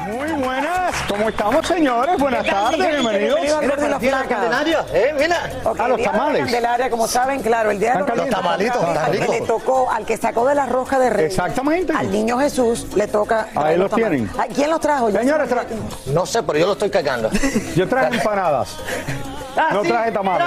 Muy 0.00 0.30
buenas, 0.32 0.94
¿cómo 1.08 1.28
estamos 1.28 1.66
señores? 1.66 2.16
Buenas 2.18 2.46
tardes, 2.46 2.78
bienvenidos. 2.78 3.40
Bienvenido 3.40 3.58
al 3.58 3.68
Gordo 3.68 3.86
y 3.86 3.88
la 3.90 3.98
Flaca. 4.00 4.28
Candelaria, 4.28 4.84
eh, 4.92 5.14
mira. 5.18 5.50
Ah, 5.78 5.88
los 5.88 6.02
tamales. 6.02 6.42
Candelaria, 6.42 6.88
como 6.90 7.08
saben, 7.08 7.42
claro, 7.42 7.70
el 7.72 7.80
día 7.80 7.94
de 7.94 8.14
los. 8.16 8.28
Tamalitos, 8.30 8.76
al 8.84 9.10
que 9.10 9.28
le 9.28 9.40
tocó, 9.40 9.90
al 9.90 10.06
que 10.06 10.16
sacó 10.16 10.46
de 10.46 10.54
la 10.54 10.66
roja 10.66 10.98
de 11.00 11.10
reyes. 11.10 11.32
Exactamente. 11.32 11.92
Al 11.92 12.10
niño 12.12 12.38
Jesús 12.38 12.86
le 12.94 13.08
toca. 13.08 13.48
Ahí 13.56 13.76
los 13.76 13.90
tienen. 13.90 14.30
Ah, 14.38 14.44
¿Quién 14.54 14.70
los 14.70 14.80
trajo? 14.80 15.10
Yo 15.10 15.18
Señores, 15.18 15.50
tra- 15.50 15.66
No 16.06 16.26
sé, 16.26 16.42
pero 16.44 16.58
yo 16.58 16.66
lo 16.66 16.72
estoy 16.74 16.90
cagando. 16.90 17.30
yo 17.74 17.88
traje 17.88 18.14
empanadas. 18.16 18.76
No 19.72 19.82
traje 19.82 20.12
tamales. 20.12 20.46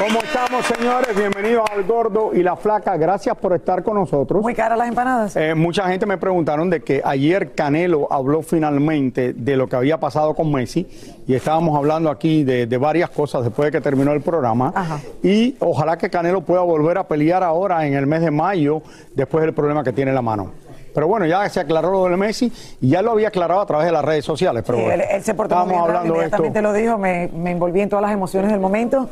¿Cómo 0.00 0.18
estamos, 0.22 0.64
señores? 0.64 1.14
Bienvenidos 1.14 1.62
al 1.70 1.84
Gordo 1.84 2.30
y 2.32 2.42
la 2.42 2.56
Flaca. 2.56 2.96
Gracias 2.96 3.36
por 3.36 3.52
estar 3.52 3.82
con 3.82 3.96
nosotros. 3.96 4.40
Muy 4.40 4.54
caras 4.54 4.78
las 4.78 4.88
empanadas. 4.88 5.36
Eh, 5.36 5.54
mucha 5.54 5.86
gente 5.88 6.06
me 6.06 6.16
preguntaron 6.16 6.70
de 6.70 6.80
que 6.80 7.02
ayer 7.04 7.52
Canelo 7.52 8.10
habló 8.10 8.40
finalmente 8.40 9.34
de 9.34 9.56
lo 9.58 9.68
que 9.68 9.76
había 9.76 10.00
pasado 10.00 10.32
con 10.34 10.50
Messi 10.50 10.88
y 11.26 11.34
estábamos 11.34 11.76
hablando 11.76 12.08
aquí 12.08 12.44
de, 12.44 12.66
de 12.66 12.78
varias 12.78 13.10
cosas 13.10 13.44
después 13.44 13.66
de 13.70 13.72
que 13.78 13.82
terminó 13.82 14.12
el 14.12 14.22
programa 14.22 14.72
Ajá. 14.74 15.00
y 15.22 15.54
ojalá 15.60 15.98
que 15.98 16.08
Canelo 16.08 16.40
pueda 16.40 16.62
volver 16.62 16.96
a 16.96 17.06
pelear 17.06 17.42
ahora 17.42 17.86
en 17.86 17.92
el 17.92 18.06
mes 18.06 18.22
de 18.22 18.30
mayo 18.30 18.80
después 19.14 19.44
del 19.44 19.52
problema 19.52 19.84
que 19.84 19.92
tiene 19.92 20.12
en 20.12 20.14
la 20.14 20.22
mano. 20.22 20.50
Pero 20.94 21.08
bueno, 21.08 21.26
ya 21.26 21.46
se 21.50 21.60
aclaró 21.60 21.90
lo 21.92 22.04
del 22.04 22.16
Messi 22.16 22.50
y 22.80 22.88
ya 22.88 23.02
lo 23.02 23.10
había 23.12 23.28
aclarado 23.28 23.60
a 23.60 23.66
través 23.66 23.84
de 23.86 23.92
las 23.92 24.04
redes 24.04 24.24
sociales. 24.24 24.64
Pero 24.66 24.78
Sí, 24.78 24.84
bueno, 24.84 25.02
él, 25.02 25.08
él 25.12 25.22
se 25.22 25.34
portó 25.34 25.56
muy 25.58 25.68
bien, 25.68 25.78
hablando 25.80 26.14
de 26.14 26.24
esto. 26.24 26.36
inmediatamente 26.38 26.62
lo 26.62 26.72
dijo, 26.72 26.96
me, 26.98 27.28
me 27.36 27.50
envolví 27.50 27.82
en 27.82 27.90
todas 27.90 28.02
las 28.02 28.12
emociones 28.12 28.50
del 28.50 28.60
momento 28.60 29.06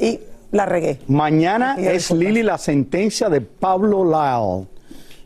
y 0.00 0.20
la 0.52 0.66
regué. 0.66 1.00
Mañana 1.08 1.76
es. 1.78 2.10
Lili 2.10 2.42
la 2.42 2.58
sentencia 2.58 3.28
de 3.28 3.40
Pablo 3.40 4.04
Lyle. 4.04 4.66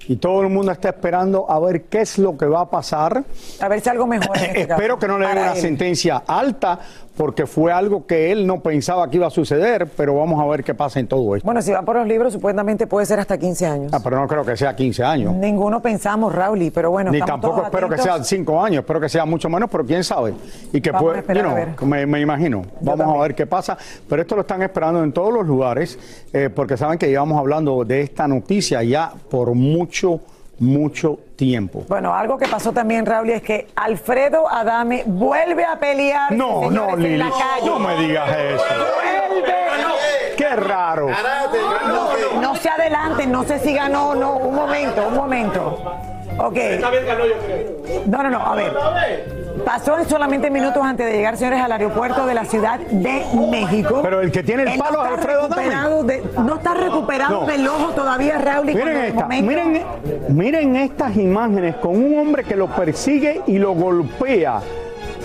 Y 0.09 0.17
todo 0.17 0.43
el 0.43 0.49
mundo 0.49 0.73
está 0.73 0.89
esperando 0.89 1.49
a 1.49 1.61
ver 1.61 1.83
qué 1.85 2.01
es 2.01 2.19
lo 2.19 2.37
que 2.37 2.47
va 2.47 2.63
a 2.63 2.71
pasar. 2.71 3.23
A 3.61 3.69
ver 3.69 3.81
si 3.81 3.89
algo 3.91 4.07
mejor. 4.09 4.37
este 4.37 4.63
Espero 4.73 4.99
que 4.99 5.07
no 5.07 5.19
le 5.19 5.29
den 5.29 5.39
una 5.39 5.53
él. 5.53 5.61
sentencia 5.61 6.25
alta, 6.27 6.81
porque 7.21 7.47
fue 7.47 7.71
algo 7.71 8.07
que 8.07 8.33
él 8.33 8.47
no 8.47 8.63
pensaba 8.63 9.11
que 9.11 9.19
iba 9.19 9.27
a 9.27 9.31
suceder, 9.31 9.87
pero 9.95 10.15
vamos 10.17 10.41
a 10.41 10.47
ver 10.47 10.65
qué 10.65 10.75
pasa 10.75 11.01
en 11.01 11.07
todo 11.07 11.37
esto. 11.37 11.45
Bueno, 11.45 11.61
si 11.61 11.71
va 11.71 11.83
por 11.83 11.97
los 11.97 12.07
libros, 12.07 12.33
supuestamente 12.33 12.87
puede 12.87 13.05
ser 13.05 13.21
hasta 13.21 13.37
15 13.37 13.67
años. 13.67 13.93
Ah, 13.93 14.01
pero 14.03 14.19
no 14.19 14.27
creo 14.27 14.43
que 14.43 14.57
sea 14.57 14.75
15 14.75 15.05
años. 15.05 15.35
Ninguno 15.35 15.83
pensamos, 15.83 16.35
Raúl, 16.35 16.73
pero 16.75 16.91
bueno. 16.91 17.11
Ni 17.11 17.21
tampoco 17.21 17.65
espero 17.65 17.91
que 17.91 17.99
sean 17.99 18.25
5 18.25 18.63
años, 18.63 18.79
espero 18.81 19.01
que 19.01 19.11
sea 19.11 19.27
mucho 19.27 19.51
menos, 19.51 19.69
pero 19.71 19.85
quién 19.85 20.03
sabe. 20.03 20.33
Y 20.73 20.81
que 20.81 20.93
Vamos 20.93 21.09
puede, 21.09 21.19
esperar 21.19 21.45
you 21.45 21.51
a 21.51 21.53
know, 21.53 21.67
ver. 21.67 21.87
me, 21.87 22.07
me 22.07 22.21
imagino. 22.23 22.63
Vamos 22.81 23.15
a 23.15 23.21
ver 23.21 23.35
qué 23.35 23.45
pasa. 23.47 23.77
Pero 24.09 24.23
esto 24.23 24.35
lo 24.35 24.41
están 24.41 24.63
esperando 24.63 25.05
en 25.05 25.13
todos 25.13 25.31
los 25.31 25.47
lugares, 25.47 25.99
eh, 26.33 26.49
porque 26.49 26.79
saben 26.79 26.99
que 26.99 27.07
llevamos 27.09 27.39
hablando 27.39 27.85
de 27.85 28.01
esta 28.01 28.27
noticia 28.27 28.83
ya 28.83 29.13
por 29.29 29.53
mucho, 29.55 30.23
mucho 30.61 31.19
tiempo. 31.37 31.85
Bueno, 31.89 32.15
algo 32.15 32.39
que 32.39 32.47
pasó 32.47 32.73
también, 32.73 33.05
Raúl, 33.07 33.31
es 33.31 33.43
que 33.43 33.69
Alfredo 33.75 34.49
Adame 34.49 35.03
vuelve 35.07 35.65
a 35.65 35.81
pelear. 35.81 36.33
No, 36.33 36.63
señores, 36.69 36.73
no, 36.73 36.91
en 36.95 37.03
Lili, 37.03 37.17
la 37.19 37.31
calle. 37.31 37.67
no 37.67 37.79
me 37.79 37.97
digas 37.97 38.31
eso. 38.39 38.65
Qué 40.37 40.57
raro. 40.57 41.09
No 42.41 42.55
se 42.57 42.69
adelanten, 42.69 43.33
no 43.33 43.43
sé 43.45 43.59
si 43.59 43.75
ganó 43.75 44.11
o 44.11 44.15
no. 44.15 44.37
Un 44.37 44.55
momento, 44.55 45.07
un 45.09 45.15
momento. 45.15 45.83
Ok. 46.47 46.57
No, 48.07 48.23
no, 48.23 48.31
no, 48.31 48.39
a 48.41 48.55
ver. 48.57 49.41
Pasó 49.65 49.99
en 49.99 50.09
solamente 50.09 50.49
minutos 50.51 50.83
antes 50.83 51.05
de 51.07 51.13
llegar, 51.13 51.37
señores, 51.37 51.61
al 51.61 51.73
aeropuerto 51.73 52.25
de 52.25 52.35
la 52.35 52.45
Ciudad 52.47 52.79
de 52.79 53.23
México. 53.51 54.01
Pero 54.03 54.21
el 54.23 54.33
que 54.33 54.43
tiene 54.43 54.63
el 54.63 54.69
Él 54.69 54.79
palo 54.79 54.99
no 54.99 55.05
es 55.05 55.11
está 55.11 55.21
Alfredo 55.21 55.43
recuperado 55.49 56.03
de- 56.05 56.23
no 56.39 56.55
está 56.57 56.75
recuperado 56.75 57.41
No. 57.43 57.47
del 57.47 57.69
ojo 57.69 57.91
todavía, 57.93 58.39
Raúl. 58.39 58.71
y 58.71 58.75
Miren 58.75 58.97
esta, 58.97 59.23
momento- 59.23 59.47
miren, 59.47 59.83
miren 60.29 60.77
estas 60.77 61.17
imágenes 61.17 61.77
con 61.77 61.97
un 61.97 62.19
hombre 62.19 62.45
que 62.45 62.57
lo 62.57 62.69
persigue 62.69 63.43
y 63.47 63.59
lo 63.59 63.73
golpea 63.75 64.61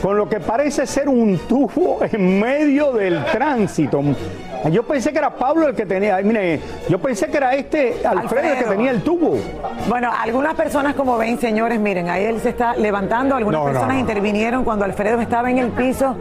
con 0.01 0.17
lo 0.17 0.27
que 0.27 0.39
parece 0.41 0.85
ser 0.85 1.07
un 1.07 1.37
tubo 1.47 1.99
en 2.11 2.39
medio 2.39 2.91
del 2.91 3.23
tránsito. 3.25 4.03
Yo 4.71 4.83
pensé 4.83 5.11
que 5.11 5.19
era 5.19 5.29
Pablo 5.29 5.67
el 5.67 5.75
que 5.75 5.85
tenía, 5.85 6.17
miren, 6.23 6.59
yo 6.89 6.99
pensé 6.99 7.27
que 7.27 7.37
era 7.37 7.53
este 7.53 8.05
Alfredo, 8.05 8.53
el 8.53 8.57
que 8.59 8.63
tenía 8.65 8.91
el 8.91 9.03
tubo. 9.03 9.37
Bueno, 9.87 10.09
algunas 10.11 10.55
personas, 10.55 10.95
como 10.95 11.17
ven, 11.17 11.39
señores, 11.39 11.79
miren, 11.79 12.09
ahí 12.09 12.25
él 12.25 12.39
se 12.41 12.49
está 12.49 12.75
levantando. 12.75 13.35
Algunas 13.35 13.61
No, 13.61 13.65
personas 13.67 13.93
no. 13.93 13.99
intervinieron 13.99 14.63
cuando 14.63 14.85
Alfredo 14.85 15.21
estaba 15.21 15.51
en 15.51 15.59
el 15.59 15.69
piso 15.69 16.15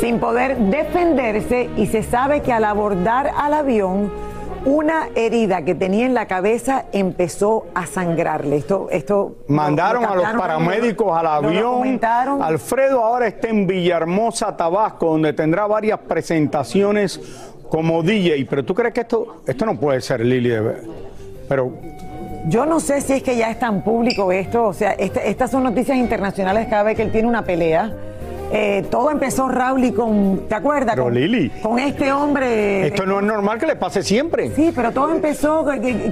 sin 0.00 0.18
poder 0.20 0.56
defenderse 0.56 1.68
y 1.76 1.86
se 1.86 2.02
sabe 2.02 2.42
que 2.42 2.52
al 2.52 2.64
abordar 2.64 3.32
al 3.36 3.54
avión, 3.54 4.12
una 4.64 5.08
herida 5.14 5.62
que 5.62 5.74
tenía 5.74 6.04
en 6.04 6.12
la 6.12 6.26
cabeza 6.26 6.84
empezó 6.92 7.66
a 7.74 7.86
sangrarle. 7.86 8.56
Esto, 8.58 8.88
esto 8.90 9.36
Mandaron 9.48 10.02
lo 10.02 10.10
a 10.10 10.16
los 10.16 10.26
paramédicos 10.34 11.16
al 11.16 11.26
avión. 11.26 11.98
Alfredo 12.42 13.02
ahora 13.02 13.26
está 13.26 13.48
en 13.48 13.66
Villahermosa, 13.66 14.54
Tabasco, 14.56 15.06
donde 15.12 15.32
tendrá 15.32 15.66
varias 15.66 15.98
presentaciones 16.00 17.49
como 17.70 18.02
DJ. 18.02 18.46
Pero 18.48 18.64
tú 18.64 18.74
crees 18.74 18.92
que 18.92 19.00
esto, 19.00 19.42
esto 19.46 19.64
no 19.64 19.78
puede 19.78 20.00
ser, 20.00 20.20
Lili, 20.20 20.50
de 20.50 20.74
pero 21.48 21.72
Yo 22.48 22.64
no 22.64 22.80
sé 22.80 23.00
si 23.00 23.14
es 23.14 23.22
que 23.22 23.36
ya 23.36 23.50
es 23.50 23.58
tan 23.58 23.82
público 23.82 24.30
esto, 24.32 24.64
o 24.66 24.72
sea, 24.72 24.92
este- 24.92 25.28
estas 25.28 25.50
son 25.50 25.62
noticias 25.62 25.96
internacionales 25.98 26.68
cada 26.70 26.82
vez 26.84 26.96
que 26.96 27.02
él 27.02 27.12
tiene 27.12 27.28
una 27.28 27.42
pelea. 27.42 27.92
Eh, 28.52 28.84
todo 28.90 29.10
empezó, 29.10 29.48
Raúl, 29.48 29.84
y 29.84 29.92
con, 29.92 30.48
¿te 30.48 30.54
acuerdas? 30.56 30.94
Pero, 30.94 31.04
con, 31.04 31.14
Lili, 31.14 31.50
con 31.62 31.78
este 31.78 32.10
hombre. 32.12 32.86
esto 32.88 33.06
no 33.06 33.20
es 33.20 33.24
normal 33.26 33.58
que 33.58 33.66
le 33.66 33.76
pase 33.76 34.02
siempre. 34.02 34.50
Sí, 34.56 34.72
pero 34.74 34.90
todo 34.90 35.10
empezó 35.12 35.64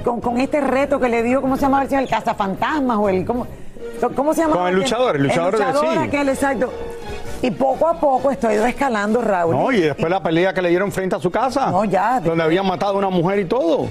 con, 0.03 0.39
este 0.39 0.61
reto 0.61 0.99
que 0.99 1.09
le 1.09 1.21
dio, 1.23 1.41
¿cómo 1.41 1.57
se 1.57 1.63
llama? 1.63 1.83
El 1.83 2.07
cazafantasmas 2.07 2.97
o 2.97 3.09
el. 3.09 3.25
¿Cómo, 3.25 3.45
cómo 4.15 4.33
se 4.33 4.41
llama? 4.41 4.55
Con 4.55 4.67
el 4.67 4.75
luchador, 4.75 5.17
el 5.17 5.23
luchador 5.23 5.57
de- 5.57 5.65
sí. 5.73 5.97
aquel, 5.99 6.29
exacto. 6.29 6.71
Y 7.41 7.51
poco 7.51 7.87
a 7.87 7.93
poco 7.99 8.31
esto 8.31 8.47
ha 8.47 8.53
ido 8.53 8.65
escalando, 8.65 9.21
Raúl. 9.21 9.55
No, 9.55 9.71
y 9.71 9.79
después 9.81 10.09
la 10.09 10.21
pelea 10.21 10.53
que 10.53 10.61
le 10.61 10.69
dieron 10.69 10.91
frente 10.91 11.15
a 11.15 11.19
su 11.19 11.31
casa. 11.31 11.71
No, 11.71 11.85
ya. 11.85 12.19
Donde 12.19 12.43
habían 12.43 12.65
matado 12.67 12.95
a 12.95 12.97
una 12.97 13.09
mujer 13.09 13.39
y 13.39 13.45
todo. 13.45 13.87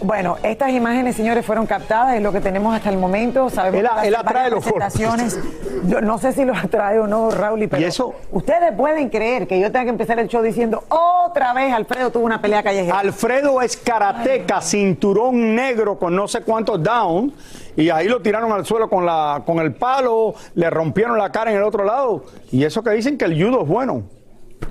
Bueno, 0.00 0.36
estas 0.44 0.70
imágenes, 0.70 1.16
señores, 1.16 1.44
fueron 1.44 1.66
captadas, 1.66 2.14
es 2.14 2.22
lo 2.22 2.32
que 2.32 2.40
tenemos 2.40 2.74
hasta 2.74 2.88
el 2.88 2.98
momento. 2.98 3.50
Sabemos 3.50 3.80
Él 3.80 3.88
que 4.00 4.08
él 4.08 4.14
atrae 4.14 4.50
los 4.50 4.62
presentaciones. 4.62 5.38
Yo 5.86 6.00
no 6.00 6.18
sé 6.18 6.32
si 6.32 6.44
los 6.44 6.56
atrae 6.56 7.00
o 7.00 7.06
no, 7.06 7.30
Raúl, 7.30 7.66
pero 7.68 7.82
¿Y 7.82 7.86
eso? 7.86 8.14
ustedes 8.30 8.72
pueden 8.76 9.08
creer 9.08 9.48
que 9.48 9.58
yo 9.58 9.72
tenga 9.72 9.84
que 9.84 9.90
empezar 9.90 10.18
el 10.20 10.28
show 10.28 10.42
diciendo 10.42 10.84
otra 10.88 11.52
vez 11.52 11.72
Alfredo 11.72 12.10
tuvo 12.10 12.26
una 12.26 12.40
pelea 12.40 12.62
callejera. 12.62 12.98
Alfredo 12.98 13.60
es 13.60 13.76
karateca, 13.76 14.60
cinturón 14.60 15.54
negro 15.56 15.98
con 15.98 16.14
no 16.14 16.28
sé 16.28 16.42
cuántos 16.42 16.80
down. 16.82 17.32
Y 17.78 17.90
ahí 17.90 18.08
lo 18.08 18.20
tiraron 18.20 18.50
al 18.50 18.66
suelo 18.66 18.90
con, 18.90 19.06
la, 19.06 19.44
con 19.46 19.60
el 19.60 19.72
palo, 19.72 20.34
le 20.56 20.68
rompieron 20.68 21.16
la 21.16 21.30
cara 21.30 21.52
en 21.52 21.58
el 21.58 21.62
otro 21.62 21.84
lado. 21.84 22.24
Y 22.50 22.64
eso 22.64 22.82
que 22.82 22.90
dicen 22.90 23.16
que 23.16 23.24
el 23.24 23.40
judo 23.40 23.62
es 23.62 23.68
bueno. 23.68 24.02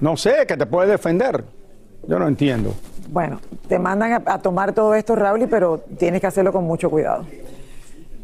No 0.02 0.18
sé, 0.18 0.46
que 0.46 0.58
te 0.58 0.66
puede 0.66 0.92
defender. 0.92 1.46
Yo 2.06 2.20
no 2.20 2.28
entiendo. 2.28 2.74
Bueno, 3.08 3.40
te 3.70 3.80
mandan 3.80 4.22
a, 4.26 4.40
tomar 4.40 4.74
todo 4.74 4.94
esto, 4.94 5.16
Raúl, 5.16 5.48
pero 5.50 5.80
tienes 5.98 6.20
que 6.20 6.28
hacerlo 6.28 6.52
con 6.52 6.66
mucho 6.66 6.90
cuidado. 6.90 7.26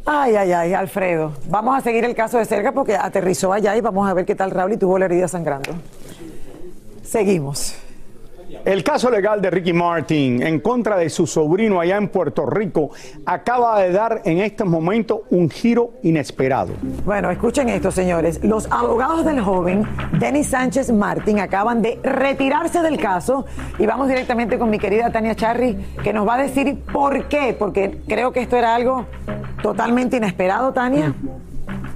Ay, 0.05 0.35
ay, 0.35 0.51
ay, 0.51 0.73
Alfredo. 0.73 1.31
Vamos 1.47 1.77
a 1.77 1.79
seguir 1.79 2.03
el 2.03 2.13
caso 2.13 2.37
de 2.37 2.43
cerca 2.43 2.73
porque 2.73 2.97
aterrizó 2.97 3.53
allá 3.53 3.77
y 3.77 3.79
vamos 3.79 4.09
a 4.09 4.13
ver 4.13 4.25
qué 4.25 4.35
tal 4.35 4.51
Raúl 4.51 4.73
y 4.73 4.77
tuvo 4.77 4.99
la 4.99 5.05
herida 5.05 5.29
sangrando. 5.29 5.71
Seguimos. 7.03 7.73
El 8.65 8.81
caso 8.81 9.09
legal 9.09 9.41
de 9.41 9.49
Ricky 9.49 9.73
Martin 9.73 10.41
en 10.41 10.61
contra 10.61 10.95
de 10.95 11.09
su 11.09 11.27
sobrino 11.27 11.81
allá 11.81 11.97
en 11.97 12.07
Puerto 12.07 12.45
Rico 12.45 12.91
acaba 13.25 13.81
de 13.81 13.91
dar 13.91 14.21
en 14.23 14.39
este 14.39 14.63
momento 14.63 15.23
un 15.31 15.49
giro 15.49 15.95
inesperado. 16.01 16.71
Bueno, 17.03 17.29
escuchen 17.29 17.67
esto, 17.67 17.91
señores. 17.91 18.41
Los 18.41 18.71
abogados 18.71 19.25
del 19.25 19.41
joven 19.41 19.85
Denis 20.17 20.47
Sánchez 20.47 20.93
Martin 20.93 21.41
acaban 21.41 21.81
de 21.81 21.99
retirarse 22.03 22.81
del 22.81 22.97
caso 22.97 23.45
y 23.77 23.85
vamos 23.85 24.07
directamente 24.07 24.57
con 24.57 24.69
mi 24.69 24.79
querida 24.79 25.11
Tania 25.11 25.35
Charry, 25.35 25.77
que 26.01 26.13
nos 26.13 26.25
va 26.25 26.35
a 26.35 26.43
decir 26.43 26.79
por 26.93 27.27
qué, 27.27 27.53
porque 27.57 27.99
creo 28.07 28.31
que 28.31 28.39
esto 28.39 28.55
era 28.55 28.75
algo 28.75 29.05
totalmente 29.61 30.15
inesperado, 30.15 30.71
Tania. 30.71 31.13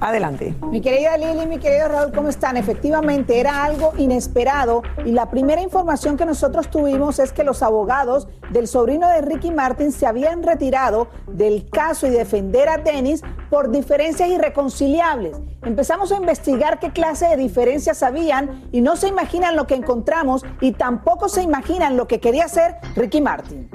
Adelante. 0.00 0.54
Mi 0.70 0.80
querida 0.80 1.16
Lili, 1.16 1.46
mi 1.46 1.58
querido 1.58 1.88
Raúl, 1.88 2.12
¿cómo 2.12 2.28
están? 2.28 2.56
Efectivamente, 2.56 3.40
era 3.40 3.64
algo 3.64 3.94
inesperado 3.98 4.82
y 5.04 5.10
la 5.10 5.28
primera 5.30 5.60
información 5.60 6.16
que 6.16 6.24
nosotros 6.24 6.70
tuvimos 6.70 7.18
es 7.18 7.32
que 7.32 7.42
los 7.42 7.62
abogados 7.62 8.28
del 8.50 8.68
sobrino 8.68 9.08
de 9.08 9.22
Ricky 9.22 9.50
Martin 9.50 9.90
se 9.90 10.06
habían 10.06 10.42
retirado 10.44 11.08
del 11.26 11.68
caso 11.68 12.06
y 12.06 12.10
defender 12.10 12.68
a 12.68 12.78
Dennis 12.78 13.22
por 13.50 13.70
diferencias 13.70 14.28
irreconciliables. 14.28 15.36
Empezamos 15.62 16.12
a 16.12 16.16
investigar 16.16 16.78
qué 16.78 16.90
clase 16.90 17.26
de 17.28 17.36
diferencias 17.36 18.02
habían 18.04 18.68
y 18.70 18.80
no 18.80 18.94
se 18.94 19.08
imaginan 19.08 19.56
lo 19.56 19.66
que 19.66 19.74
encontramos 19.74 20.44
y 20.60 20.72
tampoco 20.72 21.28
se 21.28 21.42
imaginan 21.42 21.96
lo 21.96 22.06
que 22.06 22.20
quería 22.20 22.44
hacer 22.44 22.76
Ricky 22.94 23.20
Martin. 23.20 23.68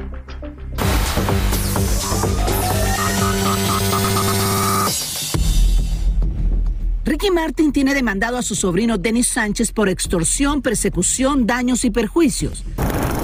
Ricky 7.05 7.31
Martin 7.31 7.73
tiene 7.73 7.93
demandado 7.93 8.37
a 8.37 8.41
su 8.41 8.55
sobrino 8.55 8.97
Denis 8.97 9.27
Sánchez 9.27 9.73
por 9.73 9.89
extorsión, 9.89 10.61
persecución, 10.61 11.45
daños 11.45 11.83
y 11.83 11.91
perjuicios. 11.91 12.63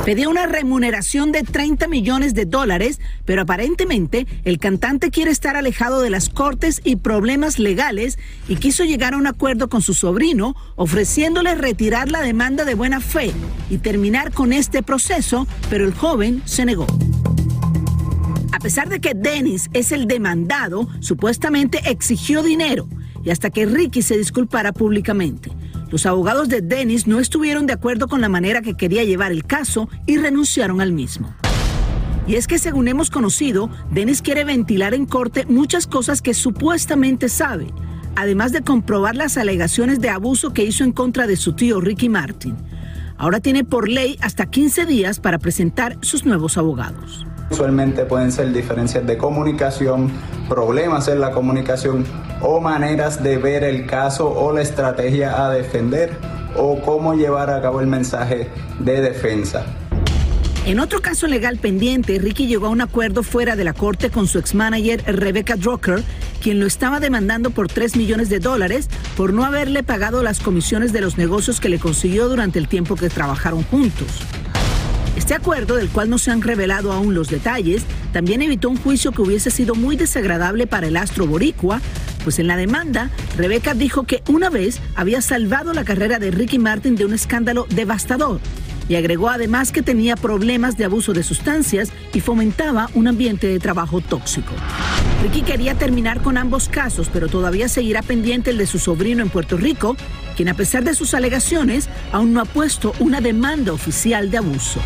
Pedía 0.03 0.27
una 0.27 0.47
remuneración 0.47 1.31
de 1.31 1.43
30 1.43 1.87
millones 1.87 2.33
de 2.33 2.45
dólares, 2.45 2.99
pero 3.23 3.43
aparentemente 3.43 4.27
el 4.43 4.59
cantante 4.59 5.11
quiere 5.11 5.31
estar 5.31 5.55
alejado 5.55 6.01
de 6.01 6.09
las 6.09 6.27
cortes 6.27 6.81
y 6.83 6.97
problemas 6.97 7.57
legales 7.57 8.19
y 8.49 8.57
quiso 8.57 8.83
llegar 8.83 9.13
a 9.13 9.17
un 9.17 9.27
acuerdo 9.27 9.69
con 9.69 9.81
su 9.81 9.93
sobrino, 9.93 10.57
ofreciéndole 10.75 11.55
retirar 11.55 12.11
la 12.11 12.19
demanda 12.21 12.65
de 12.65 12.75
buena 12.75 12.99
fe 12.99 13.31
y 13.69 13.77
terminar 13.77 14.33
con 14.33 14.51
este 14.51 14.83
proceso, 14.83 15.47
pero 15.69 15.85
el 15.85 15.93
joven 15.93 16.41
se 16.43 16.65
negó. 16.65 16.87
A 18.51 18.59
pesar 18.59 18.89
de 18.89 18.99
que 18.99 19.13
Dennis 19.15 19.69
es 19.71 19.93
el 19.93 20.05
demandado, 20.05 20.89
supuestamente 20.99 21.89
exigió 21.89 22.43
dinero 22.43 22.89
y 23.23 23.29
hasta 23.29 23.49
que 23.49 23.65
Ricky 23.65 24.01
se 24.01 24.17
disculpara 24.17 24.71
públicamente. 24.71 25.51
Los 25.89 26.05
abogados 26.05 26.49
de 26.49 26.61
Dennis 26.61 27.07
no 27.07 27.19
estuvieron 27.19 27.65
de 27.65 27.73
acuerdo 27.73 28.07
con 28.07 28.21
la 28.21 28.29
manera 28.29 28.61
que 28.61 28.75
quería 28.75 29.03
llevar 29.03 29.31
el 29.31 29.45
caso 29.45 29.89
y 30.05 30.17
renunciaron 30.17 30.81
al 30.81 30.91
mismo. 30.91 31.33
Y 32.27 32.35
es 32.35 32.45
que 32.45 32.59
según 32.59 32.87
hemos 32.87 33.09
conocido, 33.09 33.71
Dennis 33.89 34.21
quiere 34.21 34.43
ventilar 34.43 34.93
en 34.93 35.07
corte 35.07 35.45
muchas 35.47 35.87
cosas 35.87 36.21
que 36.21 36.35
supuestamente 36.35 37.27
sabe, 37.27 37.73
además 38.15 38.51
de 38.51 38.61
comprobar 38.61 39.15
las 39.15 39.35
alegaciones 39.37 39.99
de 39.99 40.09
abuso 40.09 40.53
que 40.53 40.63
hizo 40.63 40.83
en 40.83 40.91
contra 40.91 41.25
de 41.25 41.37
su 41.37 41.53
tío 41.53 41.81
Ricky 41.81 42.07
Martin. 42.07 42.55
Ahora 43.17 43.39
tiene 43.39 43.63
por 43.63 43.89
ley 43.89 44.17
hasta 44.21 44.45
15 44.45 44.85
días 44.85 45.19
para 45.19 45.39
presentar 45.39 45.97
sus 46.01 46.23
nuevos 46.23 46.57
abogados. 46.57 47.25
Usualmente 47.49 48.05
pueden 48.05 48.31
ser 48.31 48.53
diferencias 48.53 49.07
de 49.07 49.17
comunicación, 49.17 50.11
problemas 50.47 51.07
en 51.07 51.19
la 51.19 51.31
comunicación 51.31 52.05
o 52.41 52.59
maneras 52.59 53.21
de 53.23 53.37
ver 53.37 53.63
el 53.63 53.85
caso 53.85 54.29
o 54.29 54.53
la 54.53 54.61
estrategia 54.61 55.45
a 55.45 55.49
defender 55.51 56.17
o 56.55 56.81
cómo 56.81 57.13
llevar 57.13 57.49
a 57.49 57.61
cabo 57.61 57.81
el 57.81 57.87
mensaje 57.87 58.49
de 58.79 59.01
defensa. 59.01 59.65
En 60.65 60.79
otro 60.79 61.01
caso 61.01 61.25
legal 61.25 61.57
pendiente, 61.57 62.19
Ricky 62.19 62.45
llegó 62.45 62.67
a 62.67 62.69
un 62.69 62.81
acuerdo 62.81 63.23
fuera 63.23 63.55
de 63.55 63.63
la 63.63 63.73
corte 63.73 64.09
con 64.09 64.27
su 64.27 64.37
ex-manager 64.37 65.03
Rebecca 65.07 65.55
Drucker, 65.55 66.03
quien 66.41 66.59
lo 66.59 66.67
estaba 66.67 66.99
demandando 66.99 67.49
por 67.49 67.67
3 67.67 67.95
millones 67.95 68.29
de 68.29 68.39
dólares 68.39 68.87
por 69.17 69.33
no 69.33 69.45
haberle 69.45 69.83
pagado 69.83 70.21
las 70.21 70.39
comisiones 70.39 70.93
de 70.93 71.01
los 71.01 71.17
negocios 71.17 71.59
que 71.59 71.69
le 71.69 71.79
consiguió 71.79 72.29
durante 72.29 72.59
el 72.59 72.67
tiempo 72.67 72.95
que 72.95 73.09
trabajaron 73.09 73.63
juntos. 73.63 74.07
Este 75.15 75.33
acuerdo, 75.33 75.75
del 75.75 75.89
cual 75.89 76.09
no 76.09 76.17
se 76.17 76.31
han 76.31 76.41
revelado 76.41 76.93
aún 76.93 77.13
los 77.13 77.29
detalles, 77.29 77.83
también 78.13 78.41
evitó 78.41 78.69
un 78.69 78.77
juicio 78.77 79.11
que 79.11 79.21
hubiese 79.21 79.51
sido 79.51 79.75
muy 79.75 79.95
desagradable 79.95 80.67
para 80.67 80.87
el 80.87 80.97
astro 80.97 81.25
boricua, 81.25 81.81
pues 82.23 82.39
en 82.39 82.47
la 82.47 82.57
demanda, 82.57 83.09
Rebeca 83.37 83.73
dijo 83.73 84.03
que 84.03 84.23
una 84.29 84.49
vez 84.49 84.79
había 84.95 85.21
salvado 85.21 85.73
la 85.73 85.83
carrera 85.83 86.19
de 86.19 86.31
Ricky 86.31 86.59
Martin 86.59 86.95
de 86.95 87.05
un 87.05 87.13
escándalo 87.13 87.65
devastador 87.69 88.39
y 88.89 88.95
agregó 88.95 89.29
además 89.29 89.71
que 89.71 89.83
tenía 89.83 90.15
problemas 90.15 90.75
de 90.75 90.85
abuso 90.85 91.13
de 91.13 91.23
sustancias 91.23 91.91
y 92.11 92.19
fomentaba 92.19 92.89
un 92.95 93.07
ambiente 93.07 93.47
de 93.47 93.59
trabajo 93.59 94.01
tóxico. 94.01 94.51
Ricky 95.21 95.43
quería 95.43 95.75
terminar 95.75 96.21
con 96.21 96.37
ambos 96.37 96.67
casos, 96.67 97.09
pero 97.13 97.27
todavía 97.27 97.69
seguirá 97.69 98.01
pendiente 98.01 98.49
el 98.49 98.57
de 98.57 98.65
su 98.65 98.79
sobrino 98.79 99.21
en 99.21 99.29
Puerto 99.29 99.57
Rico, 99.57 99.95
quien 100.35 100.49
a 100.49 100.55
pesar 100.55 100.83
de 100.83 100.95
sus 100.95 101.13
alegaciones 101.13 101.87
aún 102.11 102.33
no 102.33 102.41
ha 102.41 102.45
puesto 102.45 102.93
una 102.99 103.21
demanda 103.21 103.71
oficial 103.71 104.31
de 104.31 104.37
abuso. 104.37 104.79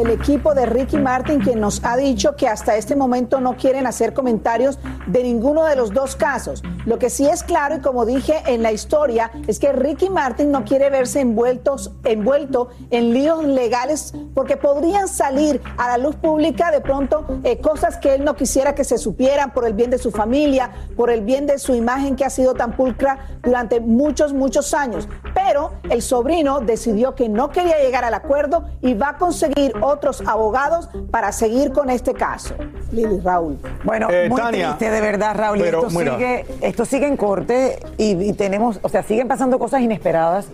El 0.00 0.10
equipo 0.10 0.54
de 0.54 0.64
Ricky 0.66 0.96
Martin, 0.96 1.40
quien 1.40 1.60
nos 1.60 1.84
ha 1.84 1.96
dicho 1.96 2.34
que 2.34 2.48
hasta 2.48 2.76
este 2.76 2.96
momento 2.96 3.40
no 3.40 3.56
quieren 3.56 3.86
hacer 3.86 4.14
comentarios 4.14 4.78
de 5.06 5.22
ninguno 5.22 5.64
de 5.64 5.76
los 5.76 5.92
dos 5.92 6.16
casos. 6.16 6.62
Lo 6.86 6.98
que 6.98 7.10
sí 7.10 7.26
es 7.26 7.42
claro, 7.42 7.76
y 7.76 7.80
como 7.80 8.06
dije 8.06 8.42
en 8.46 8.62
la 8.62 8.72
historia, 8.72 9.30
es 9.46 9.58
que 9.58 9.72
Ricky 9.72 10.08
Martin 10.08 10.50
no 10.50 10.64
quiere 10.64 10.88
verse 10.88 11.20
envueltos, 11.20 11.92
envuelto 12.04 12.68
en 12.90 13.12
líos 13.12 13.44
legales 13.44 14.14
porque 14.34 14.56
podrían 14.56 15.06
salir 15.06 15.60
a 15.76 15.88
la 15.88 15.98
luz 15.98 16.16
pública 16.16 16.70
de 16.70 16.80
pronto 16.80 17.26
eh, 17.44 17.58
cosas 17.58 17.98
que 17.98 18.14
él 18.14 18.24
no 18.24 18.34
quisiera 18.36 18.74
que 18.74 18.84
se 18.84 18.96
supieran 18.96 19.52
por 19.52 19.66
el 19.66 19.74
bien 19.74 19.90
de 19.90 19.98
su 19.98 20.10
familia, 20.10 20.70
por 20.96 21.10
el 21.10 21.20
bien 21.20 21.46
de 21.46 21.58
su 21.58 21.74
imagen 21.74 22.16
que 22.16 22.24
ha 22.24 22.30
sido 22.30 22.54
tan 22.54 22.72
pulcra 22.72 23.18
durante 23.42 23.80
muchos, 23.80 24.32
muchos 24.32 24.72
años. 24.72 25.08
Pero 25.34 25.72
el 25.90 26.00
sobrino 26.00 26.60
decidió 26.60 27.14
que 27.14 27.28
no 27.28 27.50
quería 27.50 27.78
llegar 27.78 28.04
al 28.04 28.14
acuerdo 28.14 28.64
y 28.80 28.94
va 28.94 29.10
a 29.10 29.16
conseguir 29.18 29.74
otros 29.90 30.22
abogados 30.26 30.88
para 31.10 31.32
seguir 31.32 31.72
con 31.72 31.90
este 31.90 32.14
caso. 32.14 32.54
Lili, 32.92 33.20
Raúl. 33.20 33.58
Bueno, 33.84 34.08
Eh, 34.10 34.28
muy 34.28 34.40
Tania, 34.40 34.76
triste 34.76 34.90
de 34.94 35.00
verdad, 35.00 35.34
Raúl. 35.36 35.58
pero 35.60 35.86
esto, 35.86 35.98
mira. 35.98 36.14
sigue, 36.14 36.46
esto 36.62 36.84
sigue 36.84 37.06
en 37.06 37.16
corte 37.16 37.78
y, 37.98 38.12
y 38.22 38.32
tenemos, 38.32 38.78
o 38.82 38.88
sea, 38.88 39.02
siguen 39.02 39.28
pasando 39.28 39.58
cosas 39.58 39.80
inesperadas, 39.82 40.46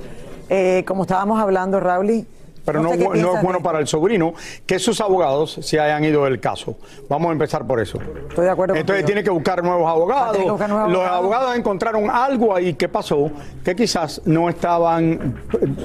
eh, 0.48 0.84
como 0.86 1.02
estábamos 1.02 1.40
hablando, 1.40 1.80
Raúl. 1.80 2.11
y 2.11 2.26
Pero 2.66 2.82
no, 2.82 2.92
es 2.92 3.42
bueno 3.42 3.62
para 3.62 3.78
el 3.78 3.87
sobrino 3.87 4.35
que 4.66 4.78
sus 4.80 5.00
abogados 5.00 5.58
se 5.62 5.78
hayan 5.80 6.04
ido 6.04 6.25
del 6.25 6.40
caso. 6.40 6.76
Vamos 7.08 7.28
a 7.30 7.32
empezar 7.32 7.64
por 7.66 7.80
eso. 7.80 7.99
Estoy 8.28 8.44
de 8.44 8.50
acuerdo 8.50 8.75
Entonces 8.75 9.02
contigo. 9.02 9.06
tiene 9.06 9.23
que 9.25 9.30
buscar 9.30 9.62
nuevos 9.62 9.88
abogados. 9.88 10.32
tiene 10.32 10.46
que 10.46 10.50
buscar 10.50 10.68
nuevos 10.68 10.90
Los 10.90 11.00
abogados. 11.00 11.25
abogados 11.25 11.56
encontraron 11.56 12.11
algo 12.11 12.54
ahí 12.54 12.75
que 12.75 12.88
pasó 12.88 13.30
que 13.64 13.76
quizás 13.76 14.20
no 14.25 14.49
estaban, 14.49 15.40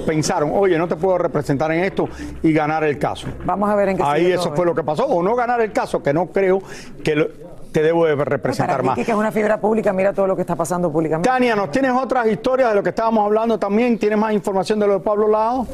pensaron, 0.07 0.51
oye, 0.53 0.77
no 0.77 0.88
te 0.88 0.95
puedo 0.95 1.17
representar 1.19 1.71
en 1.71 1.83
esto 1.83 2.09
y 2.41 2.51
ganar 2.51 2.83
el 2.83 2.97
caso. 2.97 3.27
Vamos 3.45 3.69
a 3.69 3.75
ver 3.75 3.89
en 3.89 3.97
qué 3.97 4.03
Ahí 4.03 4.31
eso 4.31 4.45
todo, 4.45 4.55
fue 4.55 4.63
¿eh? 4.65 4.67
lo 4.67 4.75
que 4.75 4.83
pasó. 4.83 5.05
O 5.05 5.21
no 5.21 5.35
ganar 5.35 5.61
el 5.61 5.71
caso, 5.71 6.01
que 6.01 6.11
no 6.13 6.27
creo 6.27 6.61
que 7.03 7.15
lo- 7.15 7.27
te 7.71 7.81
debo 7.83 8.05
de 8.05 8.15
representar 8.15 8.83
más. 8.83 8.95
Que 8.95 9.03
es 9.03 9.13
una 9.13 9.31
fibra 9.31 9.61
pública, 9.61 9.93
mira 9.93 10.11
todo 10.11 10.27
lo 10.27 10.35
que 10.35 10.41
está 10.41 10.55
pasando 10.57 10.91
públicamente. 10.91 11.29
Tania, 11.29 11.55
¿nos 11.55 11.71
tienes 11.71 11.91
otras 11.93 12.27
historias 12.27 12.69
de 12.69 12.75
lo 12.75 12.83
que 12.83 12.89
estábamos 12.89 13.23
hablando 13.23 13.57
también? 13.57 13.97
¿Tienes 13.97 14.17
más 14.19 14.33
información 14.33 14.77
de 14.79 14.88
lo 14.88 14.93
de 14.95 15.00
Pablo 15.00 15.27
Lao? 15.29 15.65